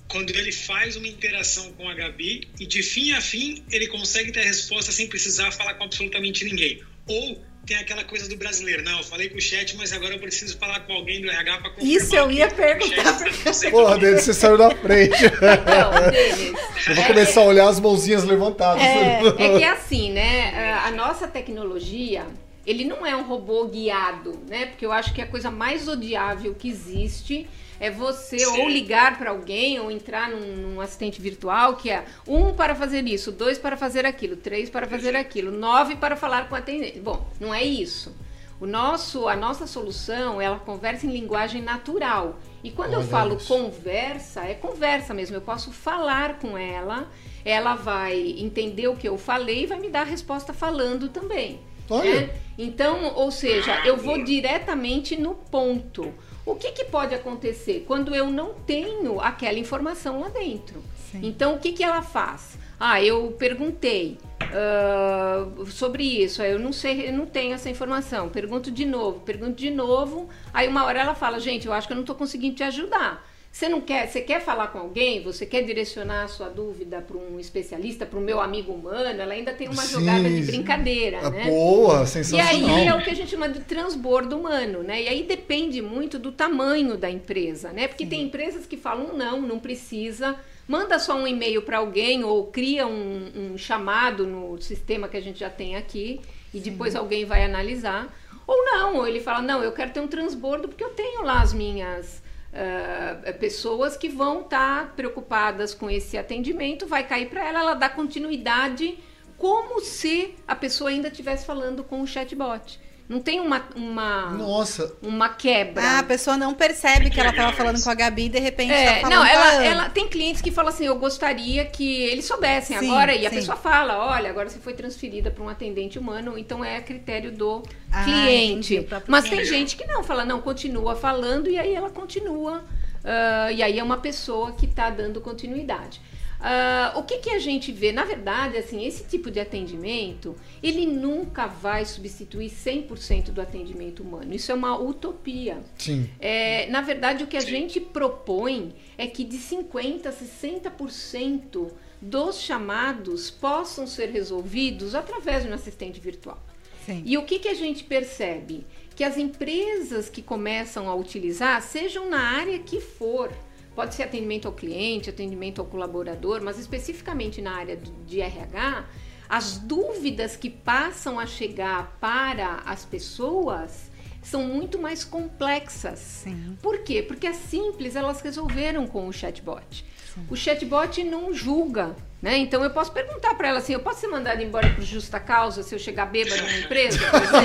[0.09, 4.31] quando ele faz uma interação com a Gabi e de fim a fim ele consegue
[4.31, 6.83] ter a resposta sem precisar falar com absolutamente ninguém.
[7.09, 10.20] Ou tem aquela coisa do brasileiro, não, eu falei com o chat, mas agora eu
[10.20, 11.96] preciso falar com alguém do RH para confirmar.
[11.96, 13.70] Isso eu ia perguntar para você.
[13.70, 15.18] Porra, Denis, você saiu na frente.
[15.42, 16.61] Não, Denis.
[16.88, 18.83] Eu vou começar a olhar as mãozinhas levantadas.
[18.83, 20.75] É, é que é assim, né?
[20.85, 22.25] A nossa tecnologia,
[22.66, 24.66] ele não é um robô guiado, né?
[24.66, 27.48] Porque eu acho que a coisa mais odiável que existe
[27.79, 28.61] é você Sim.
[28.61, 33.07] ou ligar para alguém ou entrar num, num, assistente virtual que é um para fazer
[33.07, 36.98] isso, dois para fazer aquilo, três para fazer aquilo, nove para falar com a atendente.
[36.98, 38.14] Bom, não é isso.
[38.59, 42.38] O nosso, a nossa solução, ela conversa em linguagem natural.
[42.64, 43.46] E quando Olha eu falo isso.
[43.46, 45.37] conversa, é conversa mesmo.
[45.37, 47.07] Eu posso falar com ela,
[47.44, 51.61] ela vai entender o que eu falei e vai me dar a resposta falando também.
[51.90, 52.22] Olha.
[52.22, 52.31] Né?
[52.59, 56.12] Então, ou seja, eu vou diretamente no ponto.
[56.44, 60.83] O que, que pode acontecer quando eu não tenho aquela informação lá dentro?
[61.11, 61.20] Sim.
[61.22, 62.59] Então, o que, que ela faz?
[62.79, 68.29] Ah, eu perguntei uh, sobre isso, eu não sei, eu não tenho essa informação.
[68.29, 70.29] Pergunto de novo, pergunto de novo.
[70.53, 73.27] Aí uma hora ela fala, gente, eu acho que eu não estou conseguindo te ajudar.
[73.56, 77.16] Você não quer, você quer falar com alguém, você quer direcionar a sua dúvida para
[77.16, 81.20] um especialista, para o meu amigo humano, ela ainda tem uma Sim, jogada de brincadeira,
[81.22, 81.46] ah, né?
[81.46, 82.52] Boa, sensacional.
[82.52, 85.04] E aí é o que a gente chama de transbordo humano, né?
[85.04, 87.88] E aí depende muito do tamanho da empresa, né?
[87.88, 88.10] Porque Sim.
[88.10, 90.36] tem empresas que falam não, não precisa,
[90.68, 95.22] manda só um e-mail para alguém ou cria um, um, chamado no sistema que a
[95.22, 96.20] gente já tem aqui
[96.52, 96.72] e Sim.
[96.72, 98.14] depois alguém vai analisar.
[98.46, 101.40] Ou não, ou ele fala, não, eu quero ter um transbordo porque eu tenho lá
[101.40, 102.25] as minhas
[102.56, 107.74] uh, pessoas que vão estar tá preocupadas com esse atendimento, vai cair para ela, ela
[107.74, 108.98] dá continuidade
[109.36, 112.80] como se a pessoa ainda estivesse falando com o chatbot.
[113.08, 114.92] Não tem uma, uma, Nossa.
[115.00, 115.82] uma quebra.
[115.82, 118.72] Ah, a pessoa não percebe que ela estava falando com a Gabi e de repente
[118.72, 122.24] é, tá falando Não, ela, ela tem clientes que falam assim, eu gostaria que eles
[122.24, 123.26] soubessem sim, agora, e sim.
[123.26, 127.30] a pessoa fala, olha, agora você foi transferida para um atendente humano, então é critério
[127.30, 128.74] do ah, cliente.
[128.74, 132.64] Entendi, Mas tem gente que não, fala, não, continua falando, e aí ela continua.
[133.04, 136.00] Uh, e aí é uma pessoa que está dando continuidade.
[136.38, 137.92] Uh, o que, que a gente vê?
[137.92, 144.35] Na verdade, assim, esse tipo de atendimento, ele nunca vai substituir 100% do atendimento humano.
[144.35, 145.59] Isso é uma utopia.
[145.79, 146.09] Sim.
[146.20, 152.40] É, na verdade, o que a gente propõe é que de 50% a 60% dos
[152.40, 156.38] chamados possam ser resolvidos através de um assistente virtual.
[156.85, 157.03] Sim.
[157.05, 158.64] E o que, que a gente percebe?
[158.94, 163.33] Que as empresas que começam a utilizar, sejam na área que for,
[163.76, 168.86] Pode ser atendimento ao cliente, atendimento ao colaborador, mas especificamente na área de RH,
[169.28, 173.90] as dúvidas que passam a chegar para as pessoas
[174.22, 175.98] são muito mais complexas.
[175.98, 176.56] Sim.
[176.62, 177.02] Por quê?
[177.02, 179.84] Porque as simples elas resolveram com o chatbot.
[180.16, 180.26] Sim.
[180.31, 182.38] O chatbot não julga, né?
[182.38, 185.62] Então eu posso perguntar para ela assim: eu posso ser mandada embora por justa causa
[185.62, 186.98] se eu chegar bêbada numa empresa?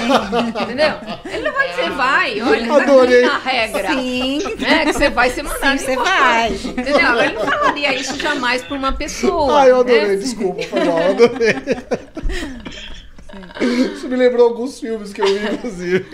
[0.64, 0.94] Entendeu?
[1.26, 3.22] Ele não vai dizer vai, olha, Adorei.
[3.22, 3.94] tá na regra.
[3.94, 4.40] Sim.
[4.58, 4.86] Né?
[4.86, 6.10] Que você vai ser mandado Sim, embora.
[6.10, 6.54] Você vai.
[6.54, 7.22] Entendeu?
[7.22, 9.62] Ele não falaria isso jamais para uma pessoa.
[9.62, 10.16] Ah, eu adorei, né?
[10.16, 11.56] desculpa, mal, eu adorei.
[13.96, 16.06] Isso me lembrou alguns filmes que eu vi, inclusive.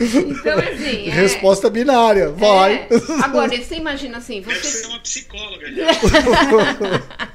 [0.00, 1.08] Então, assim.
[1.08, 1.10] É...
[1.10, 2.74] Resposta binária, vai.
[2.74, 2.88] É.
[3.22, 4.40] Agora, você imagina assim.
[4.40, 4.54] Você...
[4.54, 5.66] Deve ser uma psicóloga.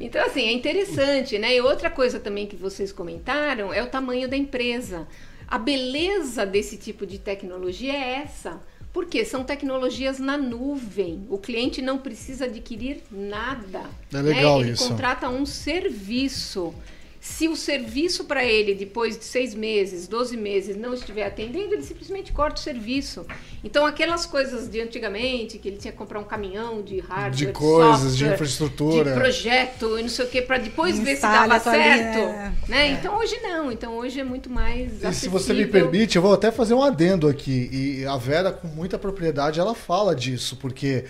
[0.00, 1.54] Então, assim, é interessante, né?
[1.54, 5.06] E outra coisa também que vocês comentaram é o tamanho da empresa.
[5.46, 8.60] A beleza desse tipo de tecnologia é essa.
[8.92, 11.24] Porque são tecnologias na nuvem.
[11.30, 13.82] O cliente não precisa adquirir nada.
[14.12, 14.64] É legal né?
[14.64, 14.88] Ele isso.
[14.88, 16.74] contrata um serviço.
[17.20, 21.82] Se o serviço para ele, depois de seis meses, 12 meses, não estiver atendendo, ele
[21.82, 23.26] simplesmente corta o serviço.
[23.62, 27.52] Então, aquelas coisas de antigamente, que ele tinha que comprar um caminhão de hardware, de
[27.52, 31.22] coisas, software, de infraestrutura, de projeto e não sei o que, para depois ver se
[31.22, 32.18] dava certo.
[32.18, 32.56] Ali, né?
[32.66, 32.88] né?
[32.88, 32.92] É.
[32.92, 33.70] Então, hoje não.
[33.70, 35.04] Então, hoje é muito mais.
[35.04, 37.68] E se você me permite, eu vou até fazer um adendo aqui.
[37.70, 41.04] E a Vera, com muita propriedade, ela fala disso, porque.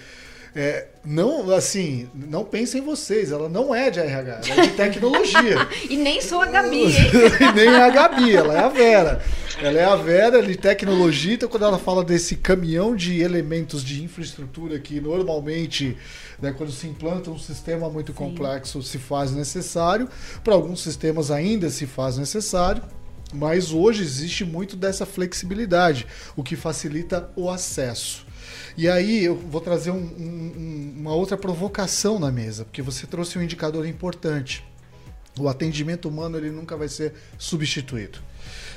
[0.54, 4.72] É, não, assim, não pensem em vocês, ela não é de RH, ela é de
[4.72, 5.68] tecnologia.
[5.88, 6.92] e nem sou a Gabi, hein?
[7.40, 9.22] e nem é a Gabi, ela é a Vera.
[9.62, 14.02] Ela é a Vera de tecnologia, então quando ela fala desse caminhão de elementos de
[14.02, 15.96] infraestrutura que normalmente,
[16.40, 18.18] né, quando se implanta um sistema muito Sim.
[18.18, 20.08] complexo, se faz necessário,
[20.42, 22.82] para alguns sistemas ainda se faz necessário.
[23.32, 28.26] Mas hoje existe muito dessa flexibilidade, o que facilita o acesso.
[28.80, 33.38] E aí eu vou trazer um, um, uma outra provocação na mesa, porque você trouxe
[33.38, 34.64] um indicador importante.
[35.38, 38.20] O atendimento humano ele nunca vai ser substituído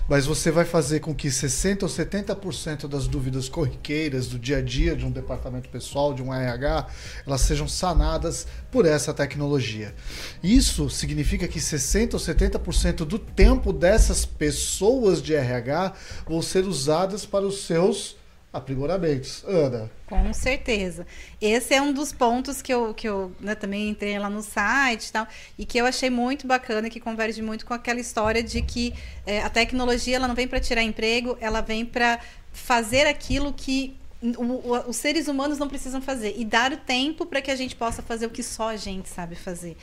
[0.07, 4.61] mas você vai fazer com que 60% ou 70% das dúvidas corriqueiras do dia a
[4.61, 6.87] dia de um departamento pessoal, de um RH,
[7.25, 9.95] elas sejam sanadas por essa tecnologia.
[10.43, 15.93] Isso significa que 60% ou 70% do tempo dessas pessoas de RH
[16.27, 18.17] vão ser usadas para os seus
[18.53, 19.43] aprimoramentos.
[19.47, 19.89] Ana.
[20.05, 21.07] Com certeza.
[21.41, 25.07] Esse é um dos pontos que eu, que eu né, também entrei lá no site
[25.07, 28.61] e tal, e que eu achei muito bacana, que converge muito com aquela história de
[28.61, 28.93] que
[29.25, 32.19] é, a tecnologia ela não vem para tirar emprego, ela vem para
[32.51, 33.97] fazer aquilo que
[34.37, 37.55] o, o, os seres humanos não precisam fazer e dar o tempo para que a
[37.55, 39.75] gente possa fazer o que só a gente sabe fazer.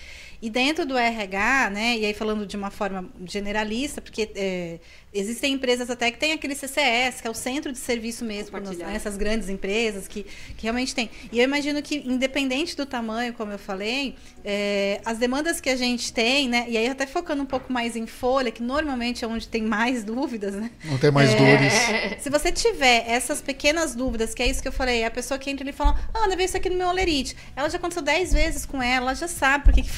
[0.42, 4.78] E dentro do RH, né, e aí falando de uma forma generalista, porque é,
[5.12, 8.94] existem empresas até que tem aquele CCS, que é o centro de serviço mesmo, né,
[8.94, 10.24] essas grandes empresas que,
[10.56, 11.10] que realmente tem.
[11.30, 15.76] E eu imagino que, independente do tamanho, como eu falei, é, as demandas que a
[15.76, 19.28] gente tem, né, e aí até focando um pouco mais em folha, que normalmente é
[19.28, 20.70] onde tem mais dúvidas, né?
[20.84, 22.22] Não tem mais é, dores.
[22.22, 25.50] Se você tiver essas pequenas dúvidas, que é isso que eu falei, a pessoa que
[25.50, 27.36] entra e fala, ah, Ana, veio isso aqui no meu olerite.
[27.54, 29.90] Ela já aconteceu 10 vezes com ela, ela já sabe por que, que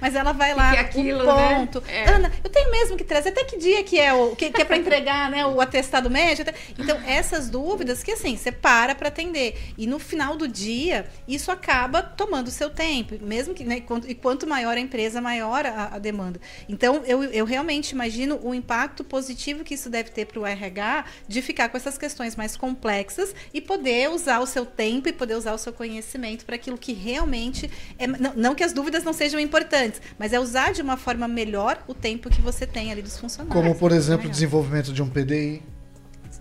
[0.00, 1.54] mas ela vai lá, que aquilo, o né?
[1.54, 1.80] ponto.
[1.82, 2.04] Né?
[2.04, 2.10] É.
[2.10, 4.64] Ana, eu tenho mesmo que trazer até que dia que é o que, que é
[4.64, 6.50] para entregar, né, o atestado médico.
[6.78, 9.58] Então, essas dúvidas que assim, você para para atender.
[9.76, 14.46] E no final do dia, isso acaba tomando seu tempo, mesmo que, né, e quanto
[14.46, 16.40] maior a empresa, maior a, a demanda.
[16.68, 21.04] Então, eu, eu realmente imagino o impacto positivo que isso deve ter para o RH
[21.28, 25.34] de ficar com essas questões mais complexas e poder usar o seu tempo e poder
[25.34, 29.12] usar o seu conhecimento para aquilo que realmente é, não, não que as dúvidas não
[29.12, 32.92] sejam importantes importantes, mas é usar de uma forma melhor o tempo que você tem
[32.92, 33.54] ali dos funcionários.
[33.54, 35.62] Como, por exemplo, o desenvolvimento de um PDI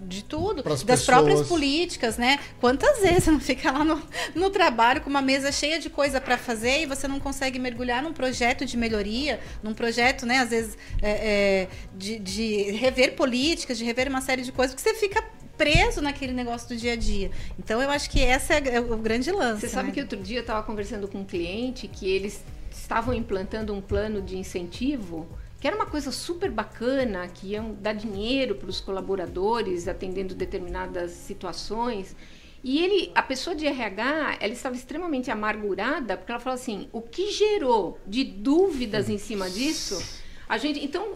[0.03, 1.05] de tudo, das pessoas.
[1.05, 2.39] próprias políticas, né?
[2.59, 4.01] Quantas vezes você não fica lá no,
[4.33, 8.01] no trabalho com uma mesa cheia de coisa para fazer e você não consegue mergulhar
[8.01, 13.77] num projeto de melhoria, num projeto, né, às vezes, é, é, de, de rever políticas,
[13.77, 15.23] de rever uma série de coisas, porque você fica
[15.55, 17.29] preso naquele negócio do dia a dia.
[17.59, 19.61] Então eu acho que esse é, é o grande lance.
[19.61, 19.93] Você sabe né?
[19.93, 22.43] que outro dia eu estava conversando com um cliente que eles
[22.91, 25.25] estavam implantando um plano de incentivo
[25.61, 31.11] que era uma coisa super bacana, que iam dar dinheiro para os colaboradores atendendo determinadas
[31.11, 32.15] situações.
[32.63, 36.99] E ele, a pessoa de RH, ela estava extremamente amargurada, porque ela falou assim: o
[36.99, 40.03] que gerou de dúvidas em cima disso?
[40.49, 41.13] A gente, então,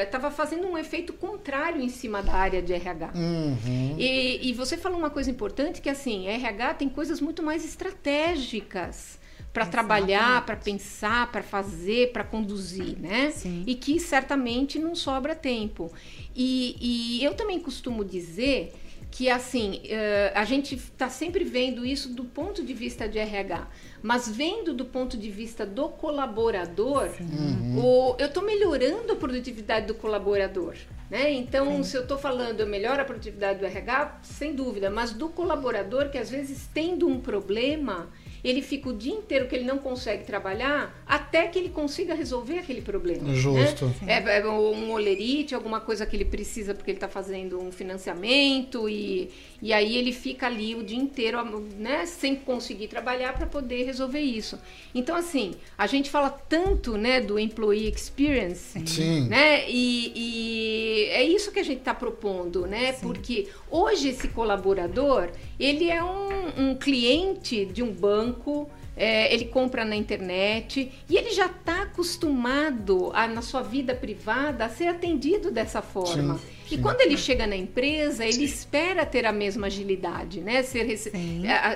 [0.00, 3.12] estava é, é, fazendo um efeito contrário em cima da área de RH.
[3.16, 3.96] Uhum.
[3.98, 9.18] E, e você falou uma coisa importante que assim, RH tem coisas muito mais estratégicas
[9.56, 13.30] para trabalhar, para pensar, para fazer, para conduzir, né?
[13.30, 13.64] Sim.
[13.66, 15.90] E que certamente não sobra tempo.
[16.34, 18.74] E, e eu também costumo dizer
[19.10, 23.66] que assim uh, a gente está sempre vendo isso do ponto de vista de RH,
[24.02, 27.82] mas vendo do ponto de vista do colaborador, uhum.
[27.82, 30.74] o, eu estou melhorando a produtividade do colaborador.
[31.08, 31.32] Né?
[31.32, 31.84] Então, Sim.
[31.84, 36.10] se eu estou falando eu melhoro a produtividade do RH, sem dúvida, mas do colaborador
[36.10, 38.10] que às vezes tendo um problema,
[38.42, 42.58] ele fica o dia inteiro que ele não consegue trabalhar até que ele consiga resolver
[42.58, 43.28] aquele problema.
[43.28, 43.34] Né?
[43.34, 43.86] Justo.
[44.02, 44.22] Né?
[44.24, 48.88] É, é, um olerite, alguma coisa que ele precisa porque ele está fazendo um financiamento
[48.88, 51.38] e, e aí ele fica ali o dia inteiro
[51.78, 54.58] né, sem conseguir trabalhar para poder resolver isso.
[54.94, 59.28] Então, assim, a gente fala tanto né, do employee experience, Sim.
[59.28, 59.68] né?
[59.68, 62.92] E, e é isso que a gente está propondo, né?
[62.92, 63.06] Sim.
[63.06, 68.35] Porque hoje esse colaborador, ele é um, um cliente de um banco,
[68.96, 74.64] é, ele compra na internet e ele já está acostumado a, na sua vida privada
[74.64, 76.38] a ser atendido dessa forma.
[76.38, 76.55] Sim.
[76.70, 80.62] E quando ele chega na empresa, ele espera ter a mesma agilidade, né?
[80.62, 80.86] Ser,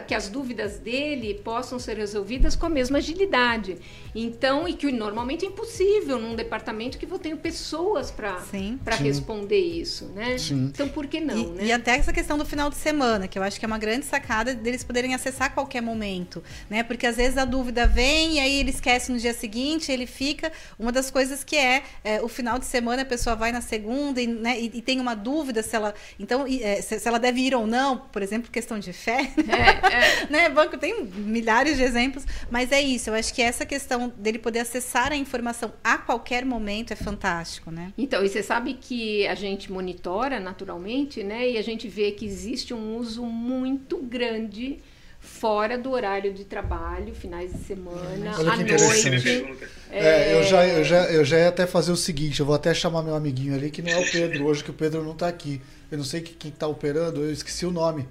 [0.07, 3.79] que as dúvidas dele possam ser resolvidas com a mesma agilidade.
[4.14, 10.07] Então, e que normalmente é impossível num departamento que eu tenho pessoas para responder isso,
[10.14, 10.37] né?
[10.38, 10.70] Sim.
[10.72, 11.64] Então, por que não, e, né?
[11.66, 14.07] E até essa questão do final de semana, que eu acho que é uma grande
[14.07, 16.83] sacada deles poderem acessar a qualquer momento, né?
[16.83, 20.50] Porque às vezes a dúvida vem e aí ele esquece no dia seguinte, ele fica.
[20.79, 24.20] Uma das coisas que é, é o final de semana, a pessoa vai na segunda
[24.20, 25.95] e, né, e e tem uma dúvida se ela.
[26.19, 29.31] Então, é, se, ela deve ir ou não, por exemplo, questão de fé.
[29.51, 30.27] É, é.
[30.31, 30.49] né?
[30.49, 33.11] Banco tem milhares de exemplos, mas é isso.
[33.11, 37.71] Eu acho que essa questão dele poder acessar a informação a qualquer momento é fantástico,
[37.71, 37.93] né?
[37.99, 41.51] Então, e você sabe que a gente monitora naturalmente, né?
[41.51, 44.79] E a gente vê que existe um uso muito grande
[45.21, 49.69] fora do horário de trabalho, finais de semana, Olha à noite.
[49.91, 50.31] É...
[50.33, 52.73] É, eu, já, eu, já, eu já ia até fazer o seguinte, eu vou até
[52.73, 55.29] chamar meu amiguinho ali, que não é o Pedro hoje, que o Pedro não está
[55.29, 55.61] aqui.
[55.91, 58.09] Eu não sei quem está operando, eu esqueci o nome.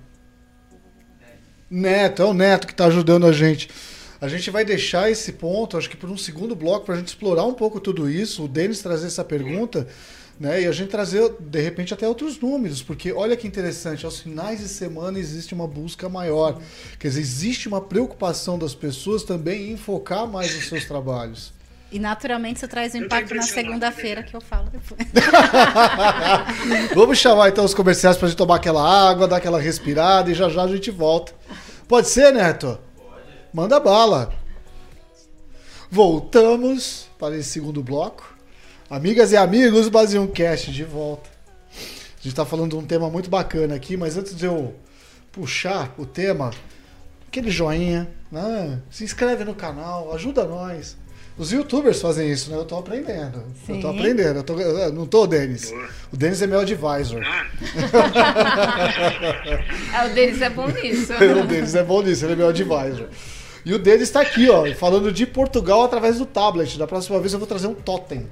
[1.69, 3.69] Neto, é o Neto que está ajudando a gente.
[4.21, 7.07] A gente vai deixar esse ponto, acho que por um segundo bloco, para a gente
[7.07, 9.87] explorar um pouco tudo isso, o Denis trazer essa pergunta,
[10.39, 10.61] né?
[10.61, 14.59] E a gente trazer, de repente, até outros números, porque olha que interessante, aos finais
[14.59, 16.59] de semana existe uma busca maior.
[16.97, 21.51] Quer dizer, existe uma preocupação das pessoas também em focar mais nos seus trabalhos.
[21.91, 24.27] E naturalmente isso traz um Eu tô impacto na segunda-feira né?
[24.27, 25.01] que eu falo depois.
[26.93, 30.35] Vamos chamar então os comerciais para a gente tomar aquela água, dar aquela respirada e
[30.35, 31.33] já já a gente volta.
[31.87, 32.79] Pode ser, Neto?
[33.51, 34.31] Manda bala.
[35.89, 38.38] Voltamos para esse segundo bloco.
[38.89, 41.29] Amigas e amigos, Base 1 Cast de volta.
[41.71, 44.73] A gente está falando de um tema muito bacana aqui, mas antes de eu
[45.31, 46.51] puxar o tema,
[47.27, 48.79] aquele joinha, né?
[48.89, 50.97] se inscreve no canal, ajuda nós.
[51.37, 52.57] Os youtubers fazem isso, né?
[52.57, 53.43] Eu tô aprendendo.
[53.69, 53.97] Eu tô Sim.
[53.97, 54.37] aprendendo.
[54.39, 55.71] Eu tô- eu não tô, Denis.
[56.11, 57.21] O Denis é meu advisor.
[57.23, 57.45] Ah,
[60.03, 61.13] É, o deles é bom nisso.
[61.41, 63.07] o Denis é bom nisso, ele é meu advisor.
[63.63, 66.77] E o Denis está aqui, ó, falando de Portugal através do tablet.
[66.77, 68.27] Da próxima vez eu vou trazer um totem.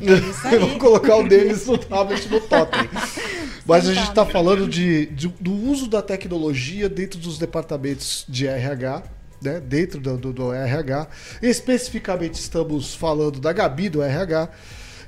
[0.00, 2.88] Eu vou colocar o Denis no tablet no totem.
[3.66, 8.46] Mas a gente está falando de, de- do uso da tecnologia dentro dos departamentos de
[8.46, 9.02] RH,
[9.42, 9.60] né?
[9.60, 11.08] Dentro do, do- do RH.
[11.42, 14.48] Especificamente estamos falando da Gabi do RH.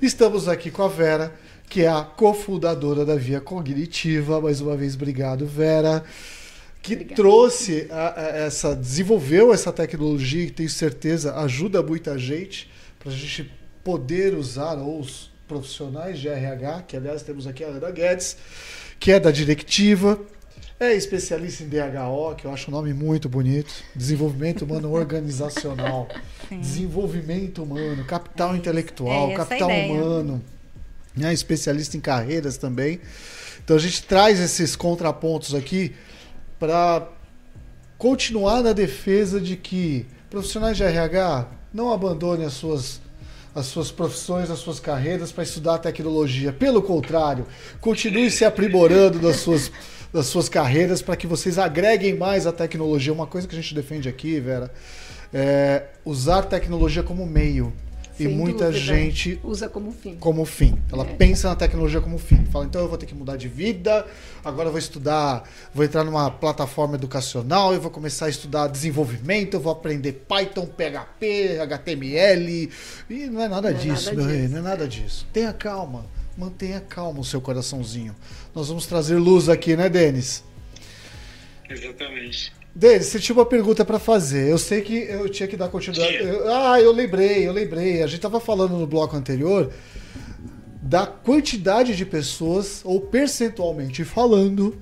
[0.03, 1.33] Estamos aqui com a Vera,
[1.69, 4.41] que é a cofundadora da Via Cognitiva.
[4.41, 6.03] Mais uma vez, obrigado, Vera.
[6.83, 7.15] Que Obrigada.
[7.17, 13.15] trouxe a- a- essa, desenvolveu essa tecnologia e tenho certeza ajuda muita gente para a
[13.15, 13.51] gente
[13.83, 18.37] poder usar ou os profissionais de RH, que aliás temos aqui a Ana Guedes,
[19.01, 20.21] que é da Directiva,
[20.81, 26.07] é especialista em DHO, que eu acho um nome muito bonito, Desenvolvimento Humano Organizacional,
[26.51, 29.93] Desenvolvimento Humano, Capital Intelectual, é essa a Capital ideia.
[29.93, 30.45] Humano,
[31.17, 33.01] né, especialista em carreiras também.
[33.65, 35.95] Então a gente traz esses contrapontos aqui
[36.59, 37.09] para
[37.97, 43.01] continuar na defesa de que profissionais de RH não abandonem as suas
[43.55, 46.53] as suas profissões, as suas carreiras para estudar tecnologia.
[46.53, 47.47] Pelo contrário,
[47.81, 49.71] continue se aprimorando das suas,
[50.13, 53.13] das suas carreiras para que vocês agreguem mais a tecnologia.
[53.13, 54.71] Uma coisa que a gente defende aqui, Vera,
[55.33, 57.73] é usar tecnologia como meio.
[58.25, 58.79] E muita dúvida.
[58.85, 60.17] gente Usa como fim.
[60.17, 60.79] como fim.
[60.93, 61.15] Ela É.
[61.15, 62.45] pensa na tecnologia como fim.
[62.47, 64.07] Fala, então eu vou ter que mudar de vida,
[64.45, 69.55] agora eu vou estudar, vou entrar numa plataforma educacional, eu vou começar a estudar desenvolvimento,
[69.55, 72.71] eu vou aprender Python, PHP, HTML.
[73.11, 74.53] E não é nada Não é disso, nada meu rei, disso.
[74.53, 75.27] não é nada disso.
[75.33, 76.05] Tenha calma,
[76.37, 78.15] mantenha calma o seu coraçãozinho.
[78.55, 80.43] Nós vamos trazer luz aqui, né, Denis?
[81.71, 82.53] exatamente.
[82.79, 84.49] Denis, você tinha uma pergunta para fazer.
[84.49, 86.17] Eu sei que eu tinha que dar continuidade.
[86.23, 88.05] Eu- ah, eu lembrei, eu lembrei.
[88.05, 89.73] A gente estava falando no bloco anterior
[90.81, 94.79] da quantidade de pessoas, ou percentualmente falando,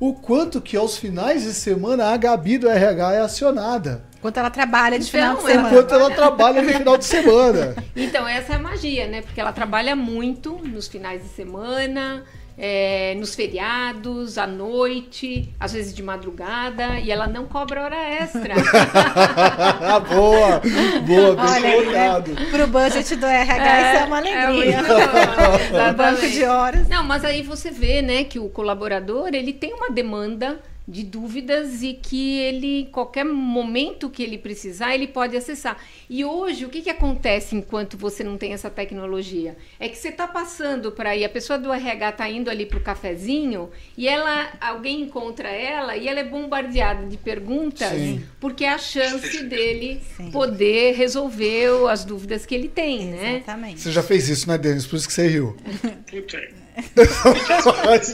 [0.00, 4.02] o quanto que aos finais de semana a Gabi do RH é acionada.
[4.18, 5.68] Enquanto ela trabalha de Então, final de ela- semana.
[5.70, 7.76] Enquanto ela trabalha no final de semana.
[7.94, 9.22] Então, essa é a magia, né?
[9.22, 12.24] Porque ela trabalha muito nos finais de semana,
[12.58, 18.54] é, nos feriados, à noite, às vezes de madrugada, e ela não cobra hora extra.
[20.10, 20.60] boa,
[21.06, 22.32] boa, bem Olha, colocado.
[22.32, 22.46] né?
[22.50, 24.82] pro budget do RH isso é uma alegria.
[24.82, 24.88] muito
[25.70, 26.88] bom, um banco de horas.
[26.88, 31.82] Não, mas aí você vê, né, que o colaborador, ele tem uma demanda de dúvidas
[31.82, 35.76] e que ele, em qualquer momento que ele precisar, ele pode acessar.
[36.08, 39.54] E hoje, o que, que acontece enquanto você não tem essa tecnologia?
[39.78, 42.78] É que você está passando para aí, a pessoa do RH está indo ali para
[42.78, 48.24] o cafezinho e ela, alguém encontra ela e ela é bombardeada de perguntas, Sim.
[48.40, 50.30] porque é a chance dele Sim.
[50.30, 53.36] poder resolver as dúvidas que ele tem, né?
[53.36, 53.80] Exatamente.
[53.80, 54.86] Você já fez isso, né, Denis?
[54.86, 55.54] Por isso que você riu.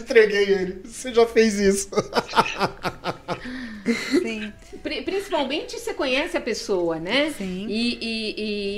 [0.00, 0.80] Entreguei ele.
[0.84, 1.88] Você já fez isso.
[4.22, 4.52] Sim.
[4.82, 7.30] Pri- Principalmente você conhece a pessoa, né?
[7.36, 7.66] Sim.
[7.68, 8.34] E, e-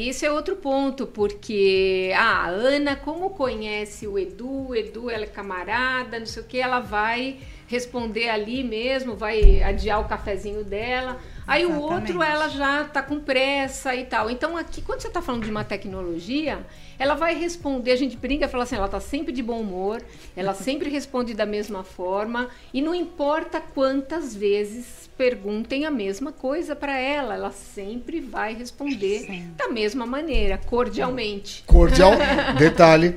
[0.07, 5.11] e isso é outro ponto, porque ah, a Ana, como conhece o Edu, o Edu
[5.11, 10.09] ela é camarada, não sei o que, ela vai responder ali mesmo, vai adiar o
[10.09, 11.19] cafezinho dela.
[11.47, 11.93] Aí o Exatamente.
[11.93, 14.31] outro ela já tá com pressa e tal.
[14.31, 16.59] Então aqui, quando você tá falando de uma tecnologia,
[16.99, 20.03] ela vai responder, a gente brinca, fala assim, ela tá sempre de bom humor,
[20.37, 26.77] ela sempre responde da mesma forma e não importa quantas vezes perguntem a mesma coisa
[26.77, 29.51] para ela, ela sempre vai responder Sim.
[29.57, 31.65] da mesma maneira, cordialmente.
[31.67, 32.13] Cordial.
[32.59, 33.17] Detalhe.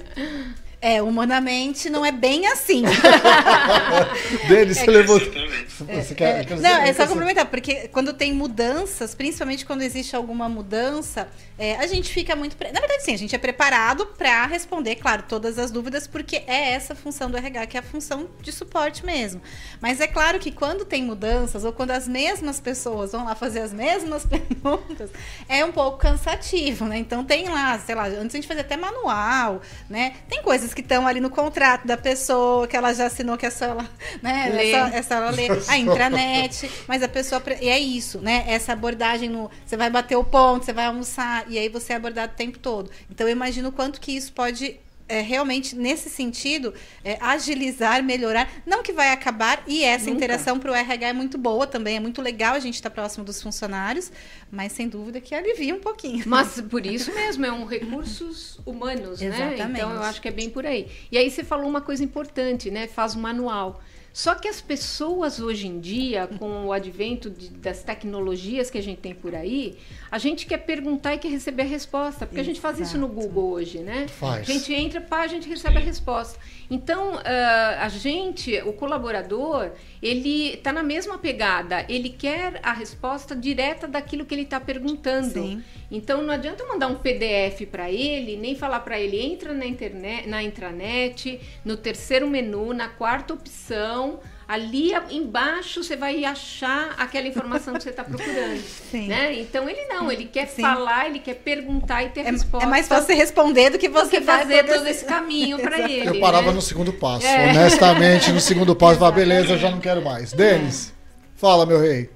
[0.82, 2.84] É, humanamente não é bem assim.
[4.48, 5.18] Denis, você É, levou.
[5.18, 5.70] Exatamente.
[5.80, 10.48] Você quer- quer- Não, é só complementar, porque quando tem mudanças, principalmente quando existe alguma
[10.50, 11.28] mudança,
[11.58, 12.56] é, a gente fica muito.
[12.56, 16.44] pre- Na verdade, sim, a gente é preparado para responder, claro, todas as dúvidas, porque
[16.48, 19.42] é essa a função do RH, que é a função de suporte mesmo.
[19.82, 23.60] Mas é claro que quando tem mudanças, ou quando as mesmas pessoas vão lá fazer
[23.62, 25.10] as mesmas perguntas,
[25.48, 26.98] é um pouco cansativo, né?
[26.98, 30.14] Então tem lá, sei lá, antes a gente fazia até manual, né?
[30.30, 33.50] Tem coisas que estão ali no contrato da pessoa, que ela já assinou que é
[33.50, 33.90] só ela,
[34.22, 34.50] né?
[34.54, 34.72] Lê.
[34.72, 37.42] Essa, essa ela lê a intranet, mas a pessoa.
[37.62, 38.46] E é isso, né?
[38.48, 39.50] Essa abordagem no.
[39.66, 42.60] Você vai bater o ponto, você vai almoçar, e aí você é abordado o tempo
[42.60, 42.90] todo.
[43.10, 44.80] Então eu imagino o quanto que isso pode.
[45.10, 48.50] É, realmente, nesse sentido, é, agilizar, melhorar.
[48.66, 50.18] Não que vai acabar, e essa Nunca.
[50.18, 53.26] interação para o RH é muito boa também, é muito legal a gente estar próximo
[53.26, 54.12] dos funcionários,
[54.52, 56.24] mas sem dúvida que alivia um pouquinho.
[56.28, 59.28] Mas por isso mesmo, é um recursos humanos, né?
[59.28, 59.80] Exatamente.
[59.80, 60.88] Então eu acho que é bem por aí.
[61.12, 62.88] E aí você falou uma coisa importante, né?
[62.88, 63.82] Faz um manual.
[64.12, 68.82] Só que as pessoas hoje em dia, com o advento de- das tecnologias que a
[68.82, 69.78] gente tem por aí,
[70.12, 72.26] a gente quer perguntar e quer receber a resposta.
[72.26, 73.22] Porque a gente faz isso no Exato.
[73.28, 74.08] Google hoje, né?
[74.08, 74.50] Faz.
[74.50, 76.40] A gente entra, pá, a gente recebe a resposta.
[76.70, 81.86] Então, ah, a gente, o colaborador, ele está na mesma pegada.
[81.88, 85.34] Ele quer a resposta direta daquilo que ele está perguntando.
[85.34, 85.64] Sim.
[85.92, 90.28] Então, não adianta mandar um PDF para ele, nem falar para ele, entra na internet,
[90.28, 93.99] na intranet, no terceiro menu, na quarta opção.
[94.48, 98.60] Ali a- embaixo você vai achar aquela informação que você está procurando.
[98.90, 99.08] Sim.
[99.08, 99.34] Né?
[99.40, 100.64] Então ele não, ele quer Sim.
[100.64, 102.66] falar, ele quer perguntar e ter É, resposta.
[102.66, 105.60] é mais fácil você responder do que do você que vai fazer todo esse caminho
[105.60, 106.10] para ele.
[106.10, 106.54] Eu parava né?
[106.54, 107.28] no segundo passo.
[107.28, 107.52] É.
[107.52, 110.34] Honestamente, no segundo passo, falava, beleza, eu já não quero mais.
[110.34, 110.92] Denis,
[111.36, 112.10] fala, meu rei.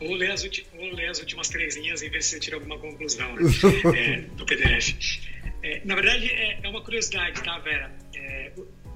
[0.00, 2.78] Ou ler, as ou ler as últimas três linhas e ver se você tira alguma
[2.78, 3.42] conclusão né,
[3.94, 4.94] é, do PDF.
[5.62, 7.90] É, na verdade, é, é uma curiosidade, tá, Vera?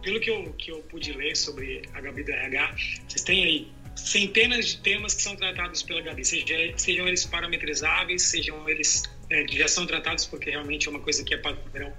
[0.03, 2.77] Pelo que eu, que eu pude ler sobre a Gabi do RH,
[3.07, 6.47] vocês têm aí centenas de temas que são tratados pela Gabi, seja,
[6.77, 11.23] sejam eles parametrizáveis, sejam eles é, que já são tratados porque realmente é uma coisa
[11.25, 11.93] que é padrão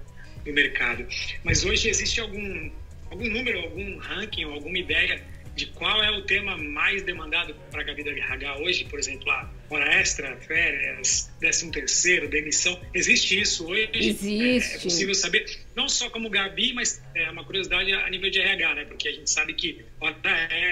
[0.44, 1.06] no mercado.
[1.44, 2.70] Mas hoje existe algum,
[3.10, 5.22] algum número, algum ranking, alguma ideia
[5.54, 8.84] de qual é o tema mais demandado para a Gabi da RH hoje?
[8.84, 12.80] Por exemplo, a hora extra, férias, décimo terceiro, demissão.
[12.94, 13.90] Existe isso hoje?
[13.92, 14.72] Existe.
[14.74, 15.44] É, é possível saber,
[15.74, 18.84] não só como Gabi, mas é uma curiosidade a nível de RH, né?
[18.84, 20.16] Porque a gente sabe que hora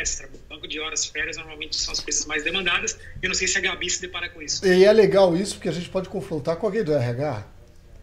[0.01, 2.99] extra, banco de horas, férias, normalmente são as coisas mais demandadas.
[3.23, 4.67] Eu não sei se a Gabi se depara com isso.
[4.67, 7.45] E é legal isso, porque a gente pode confrontar com alguém do RH.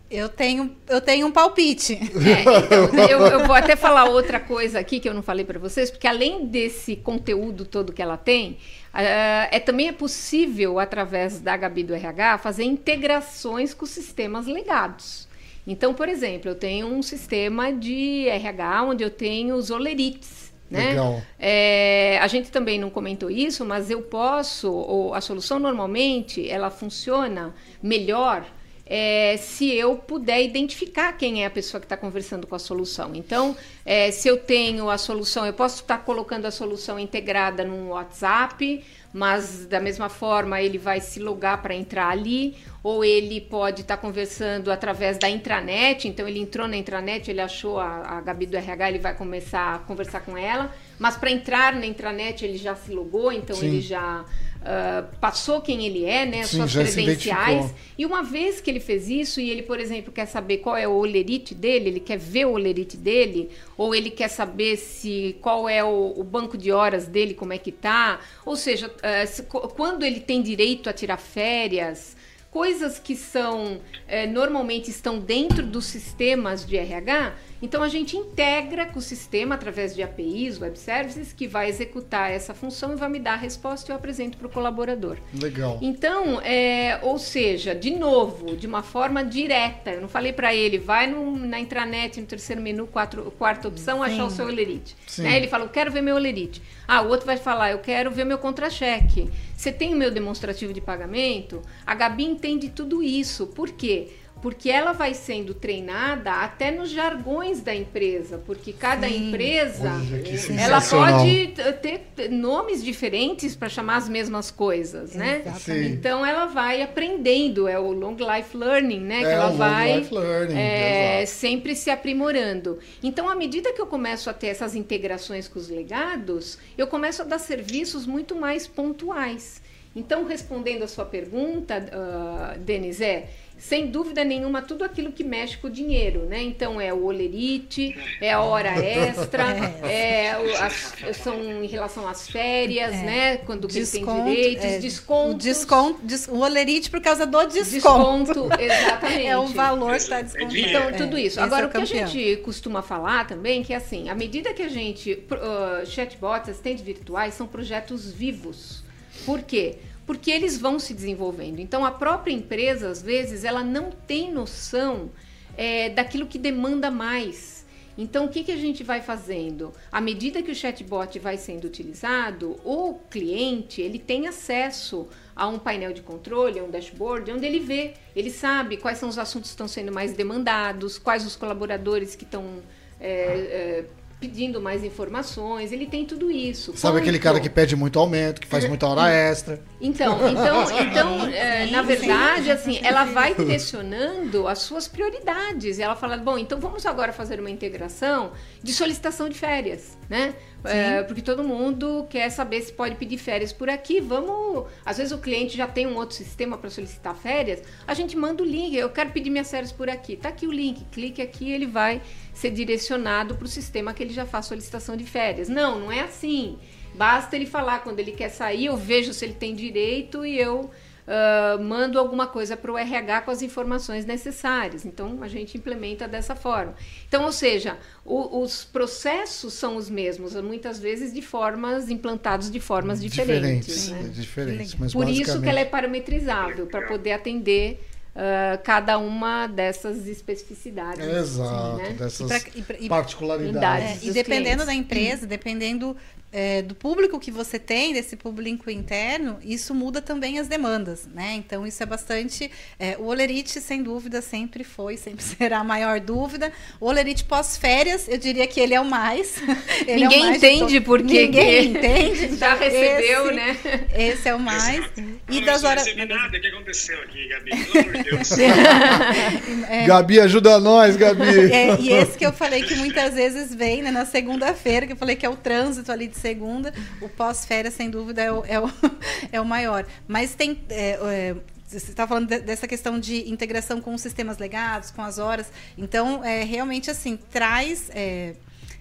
[0.09, 1.99] Eu tenho, eu tenho um palpite.
[2.27, 5.59] É, então, eu, eu vou até falar outra coisa aqui que eu não falei para
[5.59, 8.57] vocês, porque além desse conteúdo todo que ela tem,
[8.93, 15.26] ah, é também é possível através da Gabi do RH fazer integrações com sistemas legados.
[15.68, 20.47] Então, por exemplo, eu tenho um sistema de RH onde eu tenho os olerites.
[20.70, 20.89] Né?
[20.89, 21.22] Legal.
[21.38, 26.70] É, a gente também não comentou isso, mas eu posso, ou a solução normalmente ela
[26.70, 28.45] funciona melhor
[28.89, 33.11] é, se eu puder identificar quem é a pessoa que está conversando com a solução.
[33.13, 33.55] Então,
[33.86, 38.84] é, se eu tenho a solução, eu posso estar colocando a solução integrada num WhatsApp,
[39.18, 43.97] mas da mesma forma ele vai se logar para entrar ali, ou ele pode estar
[43.97, 48.55] conversando através da intranet, então ele entrou na intranet, ele achou a, a Gabi do
[48.55, 52.76] RH, ele vai começar a conversar com ela, mas para entrar na intranet ele já
[52.76, 53.65] se logou, então Sim.
[53.65, 54.24] ele já
[54.63, 57.73] ah, passou quem ele é, né, Sim, suas credenciais.
[57.97, 60.87] E uma vez que ele fez isso e ele, por exemplo, quer saber qual é
[60.87, 65.69] o olerite dele, ele quer ver o olerite dele, ou ele quer saber se qual
[65.69, 69.43] é o, o banco de horas dele, como é que tá, ou seja, eh, se-
[69.43, 72.16] qu- quando ele tem direito a tirar férias,
[72.51, 78.85] coisas que são eh, normalmente estão dentro dos sistemas de RH, então a gente integra
[78.85, 83.09] com o sistema através de APIs, web services, que vai executar essa função e vai
[83.09, 85.17] me dar a resposta e eu apresento para o colaborador.
[85.39, 85.77] Legal.
[85.81, 89.91] Então, é, ou seja, de novo, de uma forma direta.
[89.91, 94.03] Eu não falei para ele, vai no- na intranet, no terceiro menu, quatro, quarta opção,
[94.03, 94.95] achar o seu olerite.
[95.07, 95.23] Sim.
[95.23, 95.37] Né?
[95.37, 96.61] Ele fala, eu quero ver meu olerite.
[96.88, 99.29] Ah, o outro vai falar, eu quero ver meu contra-cheque.
[99.55, 101.61] Você tem o meu demonstrativo de pagamento?
[101.85, 103.47] A Gabi entende tudo isso.
[103.47, 104.09] Por quê?
[104.41, 109.29] Porque ela vai sendo treinada até nos jargões da empresa, porque cada Sim.
[109.29, 111.19] empresa Olha que ela sensacional.
[111.19, 115.41] pode ter nomes diferentes para chamar as mesmas coisas, né?
[115.45, 115.88] Exatamente.
[115.88, 115.93] Sim.
[115.93, 119.19] Então ela vai aprendendo, é o long life learning, né?
[119.19, 122.79] que É, ela o long vai life learning, é, sempre se aprimorando.
[123.01, 127.21] Então, à medida que eu começo a ter essas integrações com os legados, eu começo
[127.21, 129.61] a dar serviços muito mais pontuais.
[129.95, 135.57] Então, respondendo a sua pergunta, uh, Denise, é, sem dúvida nenhuma, tudo aquilo que mexe
[135.57, 136.41] com o dinheiro, né?
[136.41, 139.43] Então é o olerite, é a hora extra,
[139.83, 140.31] é, é
[140.61, 143.03] as, são em relação às férias, é.
[143.03, 143.37] né?
[143.37, 145.33] Quando desconto, tem direitos, é, descontos.
[145.33, 148.33] O, desconto, o olerite por causa do desconto.
[148.33, 149.25] Desconto, exatamente.
[149.25, 150.57] é o valor que está descontado.
[150.57, 151.39] Então, tudo isso.
[151.39, 154.69] Agora, o que a gente costuma falar também, que é assim, à medida que a
[154.69, 155.13] gente...
[155.13, 158.83] Uh, chatbots, assistentes virtuais, são projetos vivos.
[159.25, 159.77] Por quê?
[160.07, 161.59] Porque eles vão se desenvolvendo.
[161.59, 165.11] Então, a própria empresa, às vezes, ela não tem noção
[165.57, 167.57] é, daquilo que demanda mais.
[167.97, 169.73] Então, o que, que a gente vai fazendo?
[169.91, 175.59] À medida que o chatbot vai sendo utilizado, o cliente ele tem acesso a um
[175.59, 179.49] painel de controle, a um dashboard, onde ele vê, ele sabe quais são os assuntos
[179.49, 182.61] que estão sendo mais demandados, quais os colaboradores que estão
[182.99, 183.85] é, é,
[184.20, 186.76] pedindo mais informações, ele tem tudo isso.
[186.76, 187.01] Sabe Quanto...
[187.03, 189.61] aquele cara que pede muito aumento, que faz muita hora extra.
[189.80, 195.78] Então, então, então é, na verdade, assim, ela vai direcionando as suas prioridades.
[195.78, 198.32] E ela fala, bom, então vamos agora fazer uma integração
[198.63, 200.34] de solicitação de férias, né?
[200.63, 204.01] É, porque todo mundo quer saber se pode pedir férias por aqui.
[204.01, 204.65] Vamos.
[204.84, 207.61] Às vezes o cliente já tem um outro sistema para solicitar férias.
[207.88, 208.76] A gente manda o link.
[208.76, 210.15] Eu quero pedir minhas férias por aqui.
[210.15, 210.84] Tá aqui o link.
[210.91, 212.01] Clique aqui, ele vai
[212.38, 215.49] ser direcionado para o sistema que ele já faz solicitação de férias.
[215.49, 216.59] Não, não é assim.
[216.93, 220.61] Basta ele falar quando ele quer sair, eu vejo se ele tem direito e eu
[221.07, 224.85] uh, mando alguma coisa para o RH com as informações necessárias.
[224.85, 226.75] Então, a gente implementa dessa forma.
[227.07, 227.75] Então, ou seja,
[228.05, 233.85] o, os processos são os mesmos, muitas vezes de formas, implantados de formas diferentes.
[233.85, 234.09] Diferentes, né?
[234.13, 237.81] diferentes mas Por isso que ela é parametrizável, para poder atender
[238.18, 241.05] uh, cada uma dessas especificidades.
[241.05, 241.93] Exato, assim, né?
[241.93, 244.03] dessas e pra, e pra, e, particularidades.
[244.03, 244.65] É, e dependendo clientes.
[244.65, 245.95] da empresa, dependendo
[246.32, 251.34] é, do público que você tem, desse público interno, isso muda também as demandas, né?
[251.36, 252.51] Então isso é bastante.
[252.78, 256.51] É, o olerite, sem dúvida, sempre foi, sempre será a maior dúvida.
[256.80, 259.41] O olerite pós-férias, eu diria que ele é o mais.
[259.88, 262.36] Ninguém é o mais entende por Ninguém que entende.
[262.38, 263.57] Já recebeu, esse, né?
[263.95, 264.76] Esse é o mais.
[264.76, 265.03] Exato.
[265.30, 265.95] E das horas.
[265.95, 266.38] Não nada.
[266.38, 267.49] O que aconteceu aqui, Gabi?
[267.49, 268.31] Pelo amor de Deus.
[269.69, 271.51] é, Gabi, ajuda nós, Gabi.
[271.51, 274.97] É, e esse que eu falei que muitas vezes vem né, na segunda-feira, que eu
[274.97, 278.59] falei que é o trânsito ali de segunda, o pós-férias, sem dúvida, é o, é
[278.59, 278.71] o,
[279.31, 279.85] é o maior.
[280.07, 280.59] Mas tem.
[280.69, 281.35] É, é,
[281.67, 285.47] você está falando de, dessa questão de integração com os sistemas legados, com as horas.
[285.77, 287.89] Então, é, realmente, assim, traz.
[287.93, 288.33] É,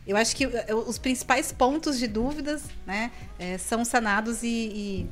[0.06, 4.48] eu acho que é, os principais pontos de dúvidas né, é, são sanados e.
[4.48, 5.06] E,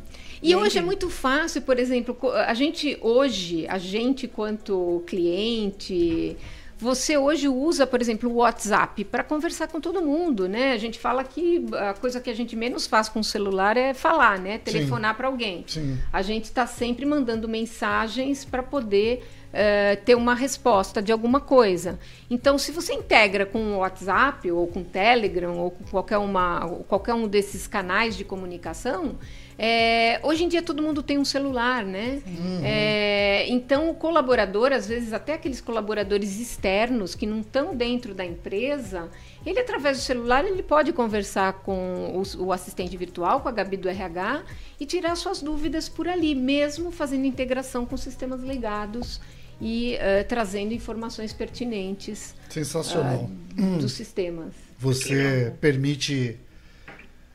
[0.51, 2.17] e, hoje é muito fácil, por exemplo,
[2.47, 6.37] a gente hoje, a gente quanto cliente,
[6.77, 10.73] você hoje usa, por exemplo, o WhatsApp para conversar com todo mundo, né?
[10.73, 13.95] A gente fala que a coisa que a gente menos faz com o celular é
[13.95, 14.59] falar, né?
[14.59, 15.65] Telefonar para alguém.
[15.67, 15.99] Sim.
[16.13, 19.25] A gente está sempre mandando mensagens para poder
[19.55, 21.99] uh, ter uma resposta de alguma coisa.
[22.29, 26.69] Então, se você integra com o WhatsApp ou com o Telegram ou com qualquer, uma,
[26.89, 29.17] qualquer um desses canais de comunicação,
[29.59, 32.21] é, hoje em dia todo mundo tem um celular, né?
[32.27, 32.61] Uhum.
[32.65, 38.25] É, então o colaborador, às vezes até aqueles colaboradores externos que não estão dentro da
[38.25, 39.09] empresa,
[39.47, 43.77] ele através do celular ele pode conversar com o, o, assistente virtual, com a Gabi
[43.77, 44.43] do RH
[44.81, 49.21] e tirar suas dúvidas por ali, mesmo fazendo integração com sistemas ligados
[49.61, 52.35] e uh, trazendo informações pertinentes.
[52.49, 53.31] Sensacional.
[53.57, 54.53] Uh, dos sistemas.
[54.79, 56.37] Você permite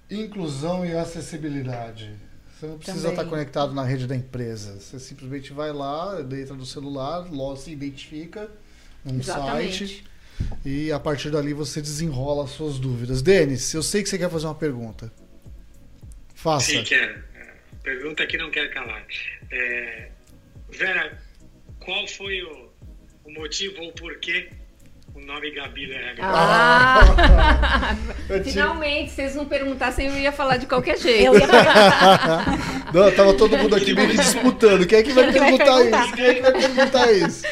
[0.10, 2.14] Inclusão e acessibilidade.
[2.60, 3.20] Você não precisa Também.
[3.20, 4.80] estar conectado na rede da empresa.
[4.80, 8.50] Você simplesmente vai lá, entra no celular, se identifica
[9.06, 9.88] num Exatamente.
[9.88, 10.04] site
[10.66, 13.22] e a partir dali você desenrola as suas dúvidas.
[13.22, 15.12] Denis, eu sei que você quer fazer uma pergunta.
[16.34, 16.72] Faça.
[16.72, 17.24] Sim, quero.
[17.84, 19.06] Pergunta que não quer calar.
[19.52, 20.10] É...
[20.70, 21.18] Vera,
[21.80, 22.70] qual foi o,
[23.26, 24.50] o motivo ou porquê
[25.22, 26.24] o nome Gabi do RH.
[26.24, 27.96] Ah!
[28.44, 31.26] Finalmente, se vocês não perguntassem, eu ia falar de qualquer jeito.
[31.26, 31.48] Eu ia
[32.94, 34.86] não, tava todo mundo aqui meio que disputando.
[34.86, 36.14] Quem é que vai perguntar isso?
[36.14, 37.44] Quem é que vai perguntar isso?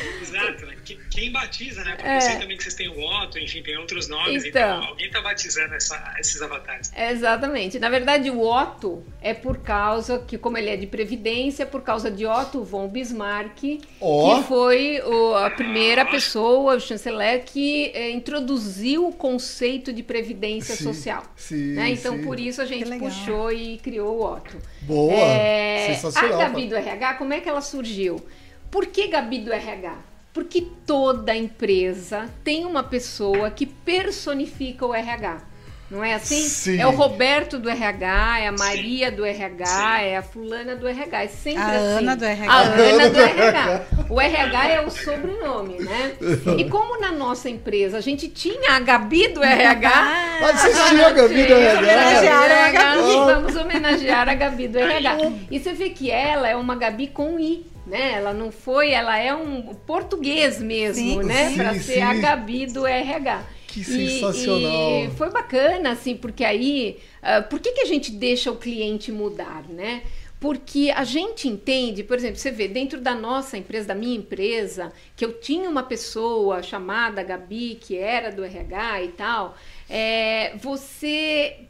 [1.18, 1.96] Quem batiza, né?
[1.96, 2.18] Porque é.
[2.18, 4.46] eu sei também que vocês têm o Otto, enfim, tem outros nomes.
[4.46, 6.92] Então, então alguém está batizando essa, esses avatares.
[6.96, 7.80] Exatamente.
[7.80, 12.12] Na verdade, o Otto é por causa que, como ele é de previdência, por causa
[12.12, 14.36] de Otto von Bismarck, oh.
[14.36, 16.06] que foi o, a primeira ah.
[16.06, 21.24] pessoa, o chanceler, que é, introduziu o conceito de previdência sim, social.
[21.36, 21.90] Sim, né?
[21.90, 22.26] Então, sim.
[22.26, 24.56] por isso a gente puxou e criou o Otto.
[24.84, 25.16] Boa!
[25.16, 26.42] É, Sensacional.
[26.42, 28.24] A Gabi do RH, como é que ela surgiu?
[28.70, 30.17] Por que Gabi do RH?
[30.38, 35.42] Porque toda empresa tem uma pessoa que personifica o RH.
[35.90, 36.44] Não é assim?
[36.44, 36.80] Sim.
[36.80, 39.16] É o Roberto do RH, é a Maria Sim.
[39.16, 40.04] do RH, Sim.
[40.04, 41.24] é a fulana do RH.
[41.24, 41.98] É sempre a assim.
[41.98, 42.54] Ana do RH.
[42.54, 43.86] A Ana do RH.
[44.12, 46.12] O RH é o sobrenome, né?
[46.56, 49.92] E como na nossa empresa a gente tinha a Gabi do RH.
[49.92, 52.66] Ah, vocês tinham a Gabi do RH.
[52.68, 53.34] a Gabi.
[53.34, 55.18] Vamos homenagear a Gabi do RH.
[55.50, 57.66] E você vê que ela é uma Gabi com I.
[57.88, 58.12] Né?
[58.12, 61.56] Ela não foi, ela é um português mesmo, sim, né?
[61.56, 63.46] Para ser a Gabi do RH.
[63.68, 65.06] Que sensacional.
[65.06, 67.00] E, foi bacana, assim, porque aí.
[67.22, 70.04] Uh, por que, que a gente deixa o cliente mudar, né?
[70.40, 74.94] Porque a gente entende, por exemplo, você vê dentro da nossa empresa, da minha empresa,
[75.16, 79.58] que eu tinha uma pessoa chamada Gabi, que era do RH e tal,
[79.90, 81.68] é, você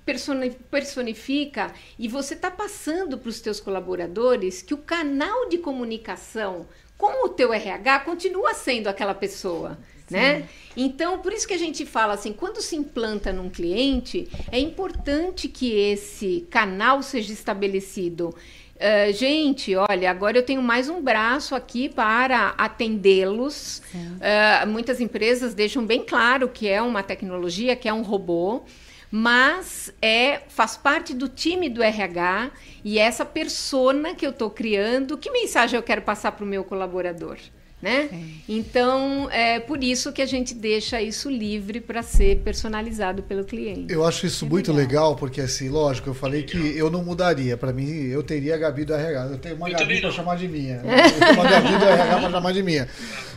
[0.69, 7.25] personifica e você está passando para os teus colaboradores que o canal de comunicação com
[7.25, 9.77] o teu RH continua sendo aquela pessoa
[10.09, 10.47] né?
[10.75, 15.47] Então, por isso que a gente fala assim, quando se implanta num cliente, é importante
[15.47, 18.33] que esse canal seja estabelecido.
[18.77, 23.81] Uh, gente, olha, agora eu tenho mais um braço aqui para atendê-los.
[23.95, 28.61] Uh, muitas empresas deixam bem claro que é uma tecnologia, que é um robô,
[29.09, 32.51] mas é faz parte do time do RH
[32.83, 36.63] e essa persona que eu estou criando, que mensagem eu quero passar para o meu
[36.63, 37.37] colaborador?
[37.81, 38.09] Né?
[38.11, 38.19] É.
[38.49, 43.93] Então, é por isso que a gente deixa isso livre para ser personalizado pelo cliente.
[43.93, 45.09] Eu acho isso é muito legal.
[45.09, 45.15] legal.
[45.15, 47.55] porque assim, lógico, eu falei que eu não mudaria.
[47.55, 49.25] Para mim, eu teria a Gabi do RH.
[49.25, 50.77] Eu tenho uma eu Gabi para chamar de minha.
[50.77, 52.87] Eu tenho uma Gabi do RH para chamar de minha.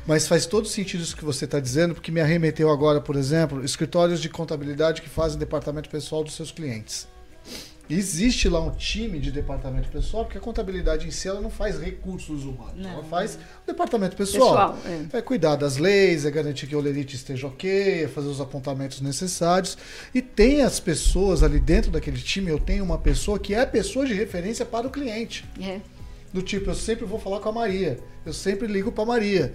[0.06, 3.62] Mas faz todo sentido isso que você está dizendo, porque me arremeteu agora, por exemplo,
[3.62, 7.06] escritórios de contabilidade que fazem departamento pessoal dos seus clientes.
[7.90, 11.80] Existe lá um time de departamento pessoal, porque a contabilidade em si ela não faz
[11.80, 14.74] recursos humanos, não, ela faz o departamento pessoal.
[14.74, 14.78] pessoal
[15.12, 15.18] é.
[15.18, 15.22] é.
[15.22, 19.76] cuidar das leis, é garantir que o lerite esteja ok, é fazer os apontamentos necessários.
[20.14, 24.06] E tem as pessoas ali dentro daquele time, eu tenho uma pessoa que é pessoa
[24.06, 25.44] de referência para o cliente.
[25.60, 25.80] É.
[26.32, 29.52] Do tipo, eu sempre vou falar com a Maria, eu sempre ligo para a Maria.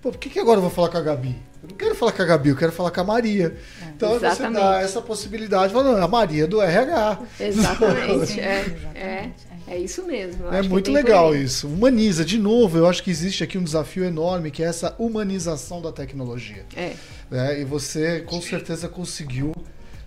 [0.00, 1.36] Pô, por que, que agora eu vou falar com a Gabi?
[1.62, 3.54] Eu não quero falar com a Gabi, eu quero falar com a Maria.
[3.82, 4.54] É, então exatamente.
[4.54, 7.20] você dá essa possibilidade, falando, a Maria do RH.
[7.38, 8.40] Exatamente.
[8.40, 9.30] é, é,
[9.68, 10.50] é isso mesmo.
[10.50, 11.68] É muito legal isso.
[11.68, 12.24] Humaniza.
[12.24, 15.92] De novo, eu acho que existe aqui um desafio enorme, que é essa humanização da
[15.92, 16.64] tecnologia.
[16.74, 16.94] É.
[17.30, 19.52] é e você com certeza conseguiu,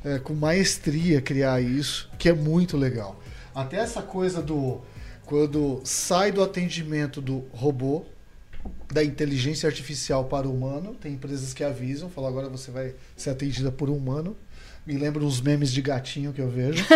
[0.03, 3.19] é, com maestria, criar isso, que é muito legal.
[3.53, 4.81] Até essa coisa do.
[5.23, 8.03] Quando sai do atendimento do robô,
[8.93, 10.95] da inteligência artificial para o humano.
[10.95, 14.37] Tem empresas que avisam, falam agora você vai ser atendida por um humano.
[14.85, 16.85] Me lembra uns memes de gatinho que eu vejo.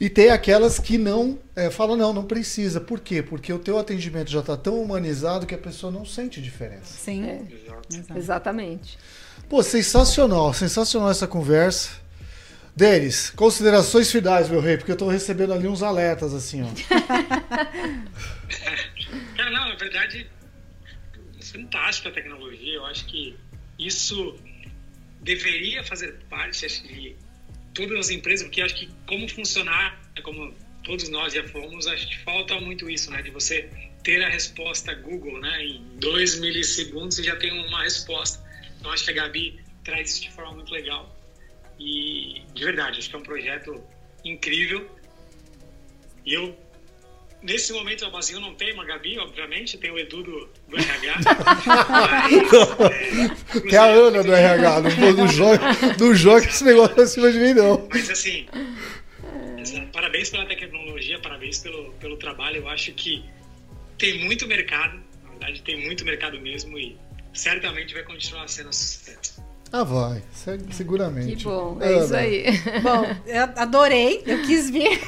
[0.00, 2.80] e tem aquelas que não é, falam, não, não precisa.
[2.80, 3.22] Por quê?
[3.22, 6.84] Porque o teu atendimento já está tão humanizado que a pessoa não sente diferença.
[6.84, 7.42] Sim, é.
[8.16, 8.98] exatamente.
[9.48, 12.03] Pô, sensacional, sensacional essa conversa.
[12.76, 16.68] Denis, considerações finais, meu rei, porque eu tô recebendo ali uns alertas assim, ó.
[19.36, 20.26] Cara, não, na verdade,
[21.54, 22.74] fantástica a tecnologia.
[22.74, 23.36] Eu acho que
[23.78, 24.36] isso
[25.22, 27.16] deveria fazer parte acho, de
[27.72, 30.52] todas as empresas, porque acho que como funcionar, como
[30.82, 33.22] todos nós já fomos, acho que falta muito isso, né?
[33.22, 33.70] De você
[34.02, 35.64] ter a resposta Google, né?
[35.64, 38.44] Em dois milissegundos você já tem uma resposta.
[38.78, 41.13] Então acho que a Gabi traz isso de forma muito legal.
[41.78, 43.82] E de verdade, acho que é um projeto
[44.24, 44.88] incrível.
[46.24, 46.56] E eu,
[47.42, 51.14] nesse momento, a Bazinho não tem uma Gabi, obviamente, tem o Edu do, do RH.
[53.52, 55.60] mas, é, é a Ana do RH, não, não, joga,
[55.98, 57.86] não joga esse negócio acima de mim, não.
[57.92, 58.46] Mas assim,
[59.92, 62.58] parabéns pela tecnologia, parabéns pelo, pelo trabalho.
[62.58, 63.24] Eu acho que
[63.98, 66.96] tem muito mercado, na verdade, tem muito mercado mesmo e
[67.32, 69.43] certamente vai continuar sendo sucesso.
[69.76, 70.22] Ah, vai,
[70.70, 71.34] seguramente.
[71.34, 72.44] Que bom, é isso aí.
[72.80, 75.00] Bom, eu adorei, eu quis vir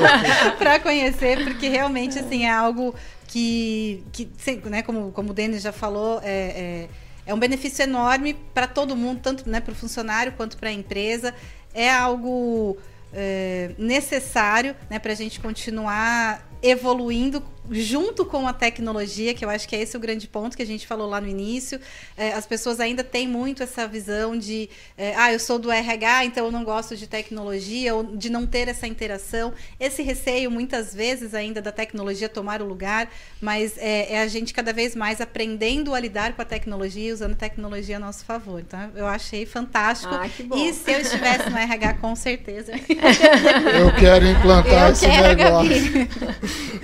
[0.56, 2.94] para conhecer, porque realmente assim é algo
[3.26, 4.26] que, que
[4.64, 6.88] né, como, como o Denis já falou, é, é,
[7.26, 10.72] é um benefício enorme para todo mundo, tanto né, para o funcionário quanto para a
[10.72, 11.34] empresa.
[11.74, 12.78] É algo
[13.12, 19.68] é, necessário né, para a gente continuar evoluindo junto com a tecnologia, que eu acho
[19.68, 21.80] que é esse o grande ponto que a gente falou lá no início.
[22.16, 26.26] É, as pessoas ainda têm muito essa visão de, é, ah, eu sou do RH,
[26.26, 29.52] então eu não gosto de tecnologia, ou de não ter essa interação.
[29.80, 33.10] Esse receio, muitas vezes, ainda da tecnologia tomar o lugar,
[33.40, 37.12] mas é, é a gente cada vez mais aprendendo a lidar com a tecnologia e
[37.12, 38.60] usando a tecnologia a nosso favor.
[38.60, 40.14] Então, eu achei fantástico.
[40.14, 42.72] Ah, e se eu estivesse no RH, com certeza.
[42.72, 46.06] eu quero implantar eu esse quero, negócio.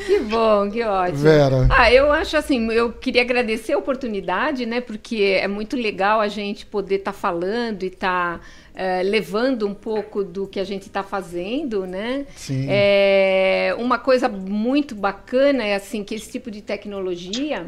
[0.07, 1.19] que bom, que ótimo.
[1.19, 1.69] Vera.
[1.71, 4.81] Ah, eu acho assim, eu queria agradecer a oportunidade, né?
[4.81, 8.45] Porque é muito legal a gente poder estar tá falando e estar tá,
[8.75, 12.27] é, levando um pouco do que a gente está fazendo, né?
[12.37, 12.67] Sim.
[12.69, 17.67] É, uma coisa muito bacana é assim que esse tipo de tecnologia,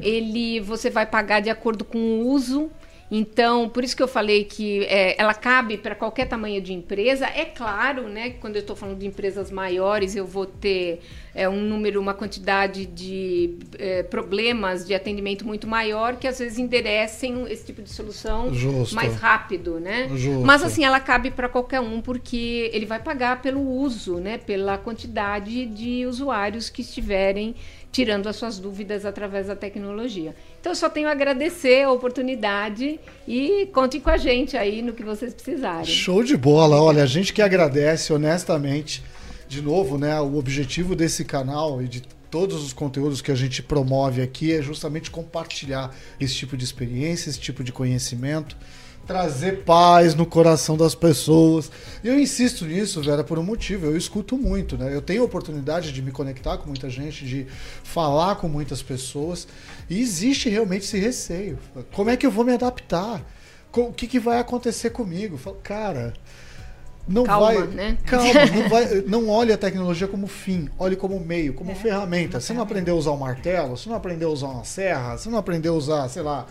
[0.00, 2.70] ele você vai pagar de acordo com o uso
[3.10, 7.26] então, por isso que eu falei que é, ela cabe para qualquer tamanho de empresa.
[7.26, 11.00] É claro, né, que quando eu estou falando de empresas maiores, eu vou ter
[11.34, 16.58] é, um número, uma quantidade de é, problemas de atendimento muito maior que às vezes
[16.58, 18.94] enderecem esse tipo de solução Justo.
[18.94, 20.08] mais rápido, né?
[20.14, 20.44] Justo.
[20.44, 24.78] Mas assim, ela cabe para qualquer um porque ele vai pagar pelo uso, né, pela
[24.78, 27.56] quantidade de usuários que estiverem
[27.92, 30.34] tirando as suas dúvidas através da tecnologia.
[30.60, 34.92] Então, eu só tenho a agradecer a oportunidade e contem com a gente aí no
[34.92, 35.84] que vocês precisarem.
[35.84, 36.80] Show de bola.
[36.80, 39.02] Olha, a gente que agradece honestamente.
[39.48, 43.60] De novo, né, o objetivo desse canal e de todos os conteúdos que a gente
[43.60, 48.56] promove aqui é justamente compartilhar esse tipo de experiência, esse tipo de conhecimento
[49.10, 51.68] trazer paz no coração das pessoas.
[52.04, 53.86] E eu insisto nisso, Vera, por um motivo.
[53.86, 54.94] Eu escuto muito, né?
[54.94, 57.44] Eu tenho a oportunidade de me conectar com muita gente, de
[57.82, 59.48] falar com muitas pessoas.
[59.88, 61.58] E existe realmente esse receio.
[61.92, 63.20] Como é que eu vou me adaptar?
[63.72, 65.36] O que, que vai acontecer comigo?
[65.36, 66.14] Falo, cara.
[67.08, 67.98] Não calma, vai, né?
[68.06, 72.38] calma, não, vai, não olhe a tecnologia como fim, olhe como meio, como é, ferramenta.
[72.38, 75.28] Você não aprendeu a usar um martelo, você não aprendeu a usar uma serra, você
[75.28, 76.46] não aprendeu a usar, sei lá,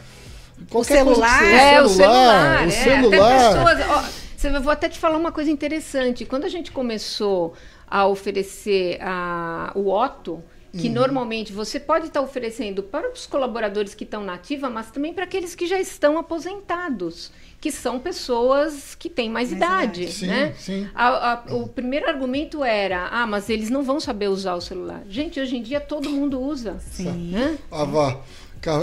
[0.71, 1.43] o celular.
[1.43, 2.61] É, o celular.
[2.61, 3.35] O é, celular.
[3.35, 6.25] Até pessoas, ó, vou até te falar uma coisa interessante.
[6.25, 7.53] Quando a gente começou
[7.87, 10.93] a oferecer a, o Otto, que uhum.
[10.93, 15.23] normalmente você pode estar oferecendo para os colaboradores que estão na ativa, mas também para
[15.23, 20.27] aqueles que já estão aposentados, que são pessoas que têm mais, mais idade, idade.
[20.27, 20.53] né?
[20.57, 20.89] Sim, sim.
[20.93, 25.01] A, a, o primeiro argumento era, ah, mas eles não vão saber usar o celular.
[25.09, 26.77] Gente, hoje em dia todo mundo usa.
[26.79, 27.31] Sim.
[27.31, 27.57] Né?
[27.71, 28.21] Ah, vá.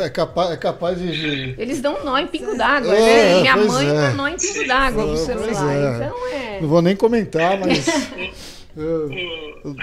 [0.02, 1.54] É capaz, é capaz de.
[1.58, 3.40] Eles dão nó em pingo d'água, é, né?
[3.40, 3.92] Minha mãe é.
[3.92, 5.74] dá nó em pingo d'água no celular.
[5.74, 5.96] É.
[5.96, 6.60] Então é.
[6.62, 7.86] Não vou nem comentar, mas.
[8.74, 9.10] eu,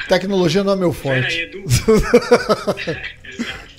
[0.07, 1.21] tecnologia não é meu forte.
[1.21, 1.63] Vera, Edu.
[3.23, 3.73] Exato.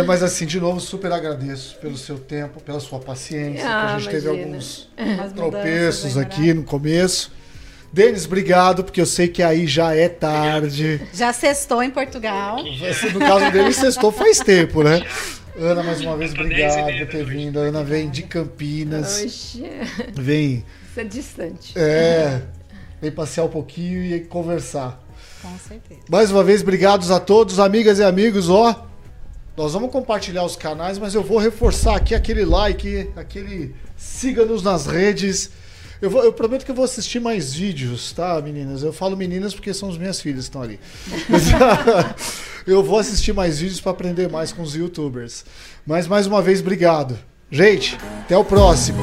[0.05, 3.87] Mas assim, de novo, super agradeço pelo seu tempo, pela sua paciência, ah, que a
[3.99, 4.11] gente imagina.
[4.11, 4.89] teve alguns
[5.35, 7.31] tropeços aqui no começo.
[7.93, 11.01] Denis, obrigado, porque eu sei que aí já é tarde.
[11.15, 12.59] Já sextou em Portugal.
[13.13, 15.03] No caso dele, sextou faz tempo, né?
[15.59, 17.59] Ana, mais uma vez, obrigado por ter vindo.
[17.59, 19.23] A Ana vem de Campinas.
[19.23, 19.65] Oxi.
[20.13, 20.65] Vem.
[20.91, 21.79] Isso é distante.
[21.79, 22.43] É.
[23.01, 25.03] Vem passear um pouquinho e conversar.
[25.41, 26.01] Com certeza.
[26.11, 28.51] Mais uma vez, obrigados a todos, amigas e amigos.
[28.51, 28.87] Ó,
[29.57, 34.87] nós vamos compartilhar os canais, mas eu vou reforçar aqui aquele like, aquele siga-nos nas
[34.87, 35.51] redes.
[36.01, 38.83] Eu, vou, eu prometo que eu vou assistir mais vídeos, tá, meninas?
[38.83, 40.79] Eu falo meninas porque são as minhas filhas que estão ali.
[42.67, 45.45] eu vou assistir mais vídeos para aprender mais com os youtubers.
[45.87, 47.19] Mas mais uma vez, obrigado.
[47.51, 49.01] Gente, até o próximo.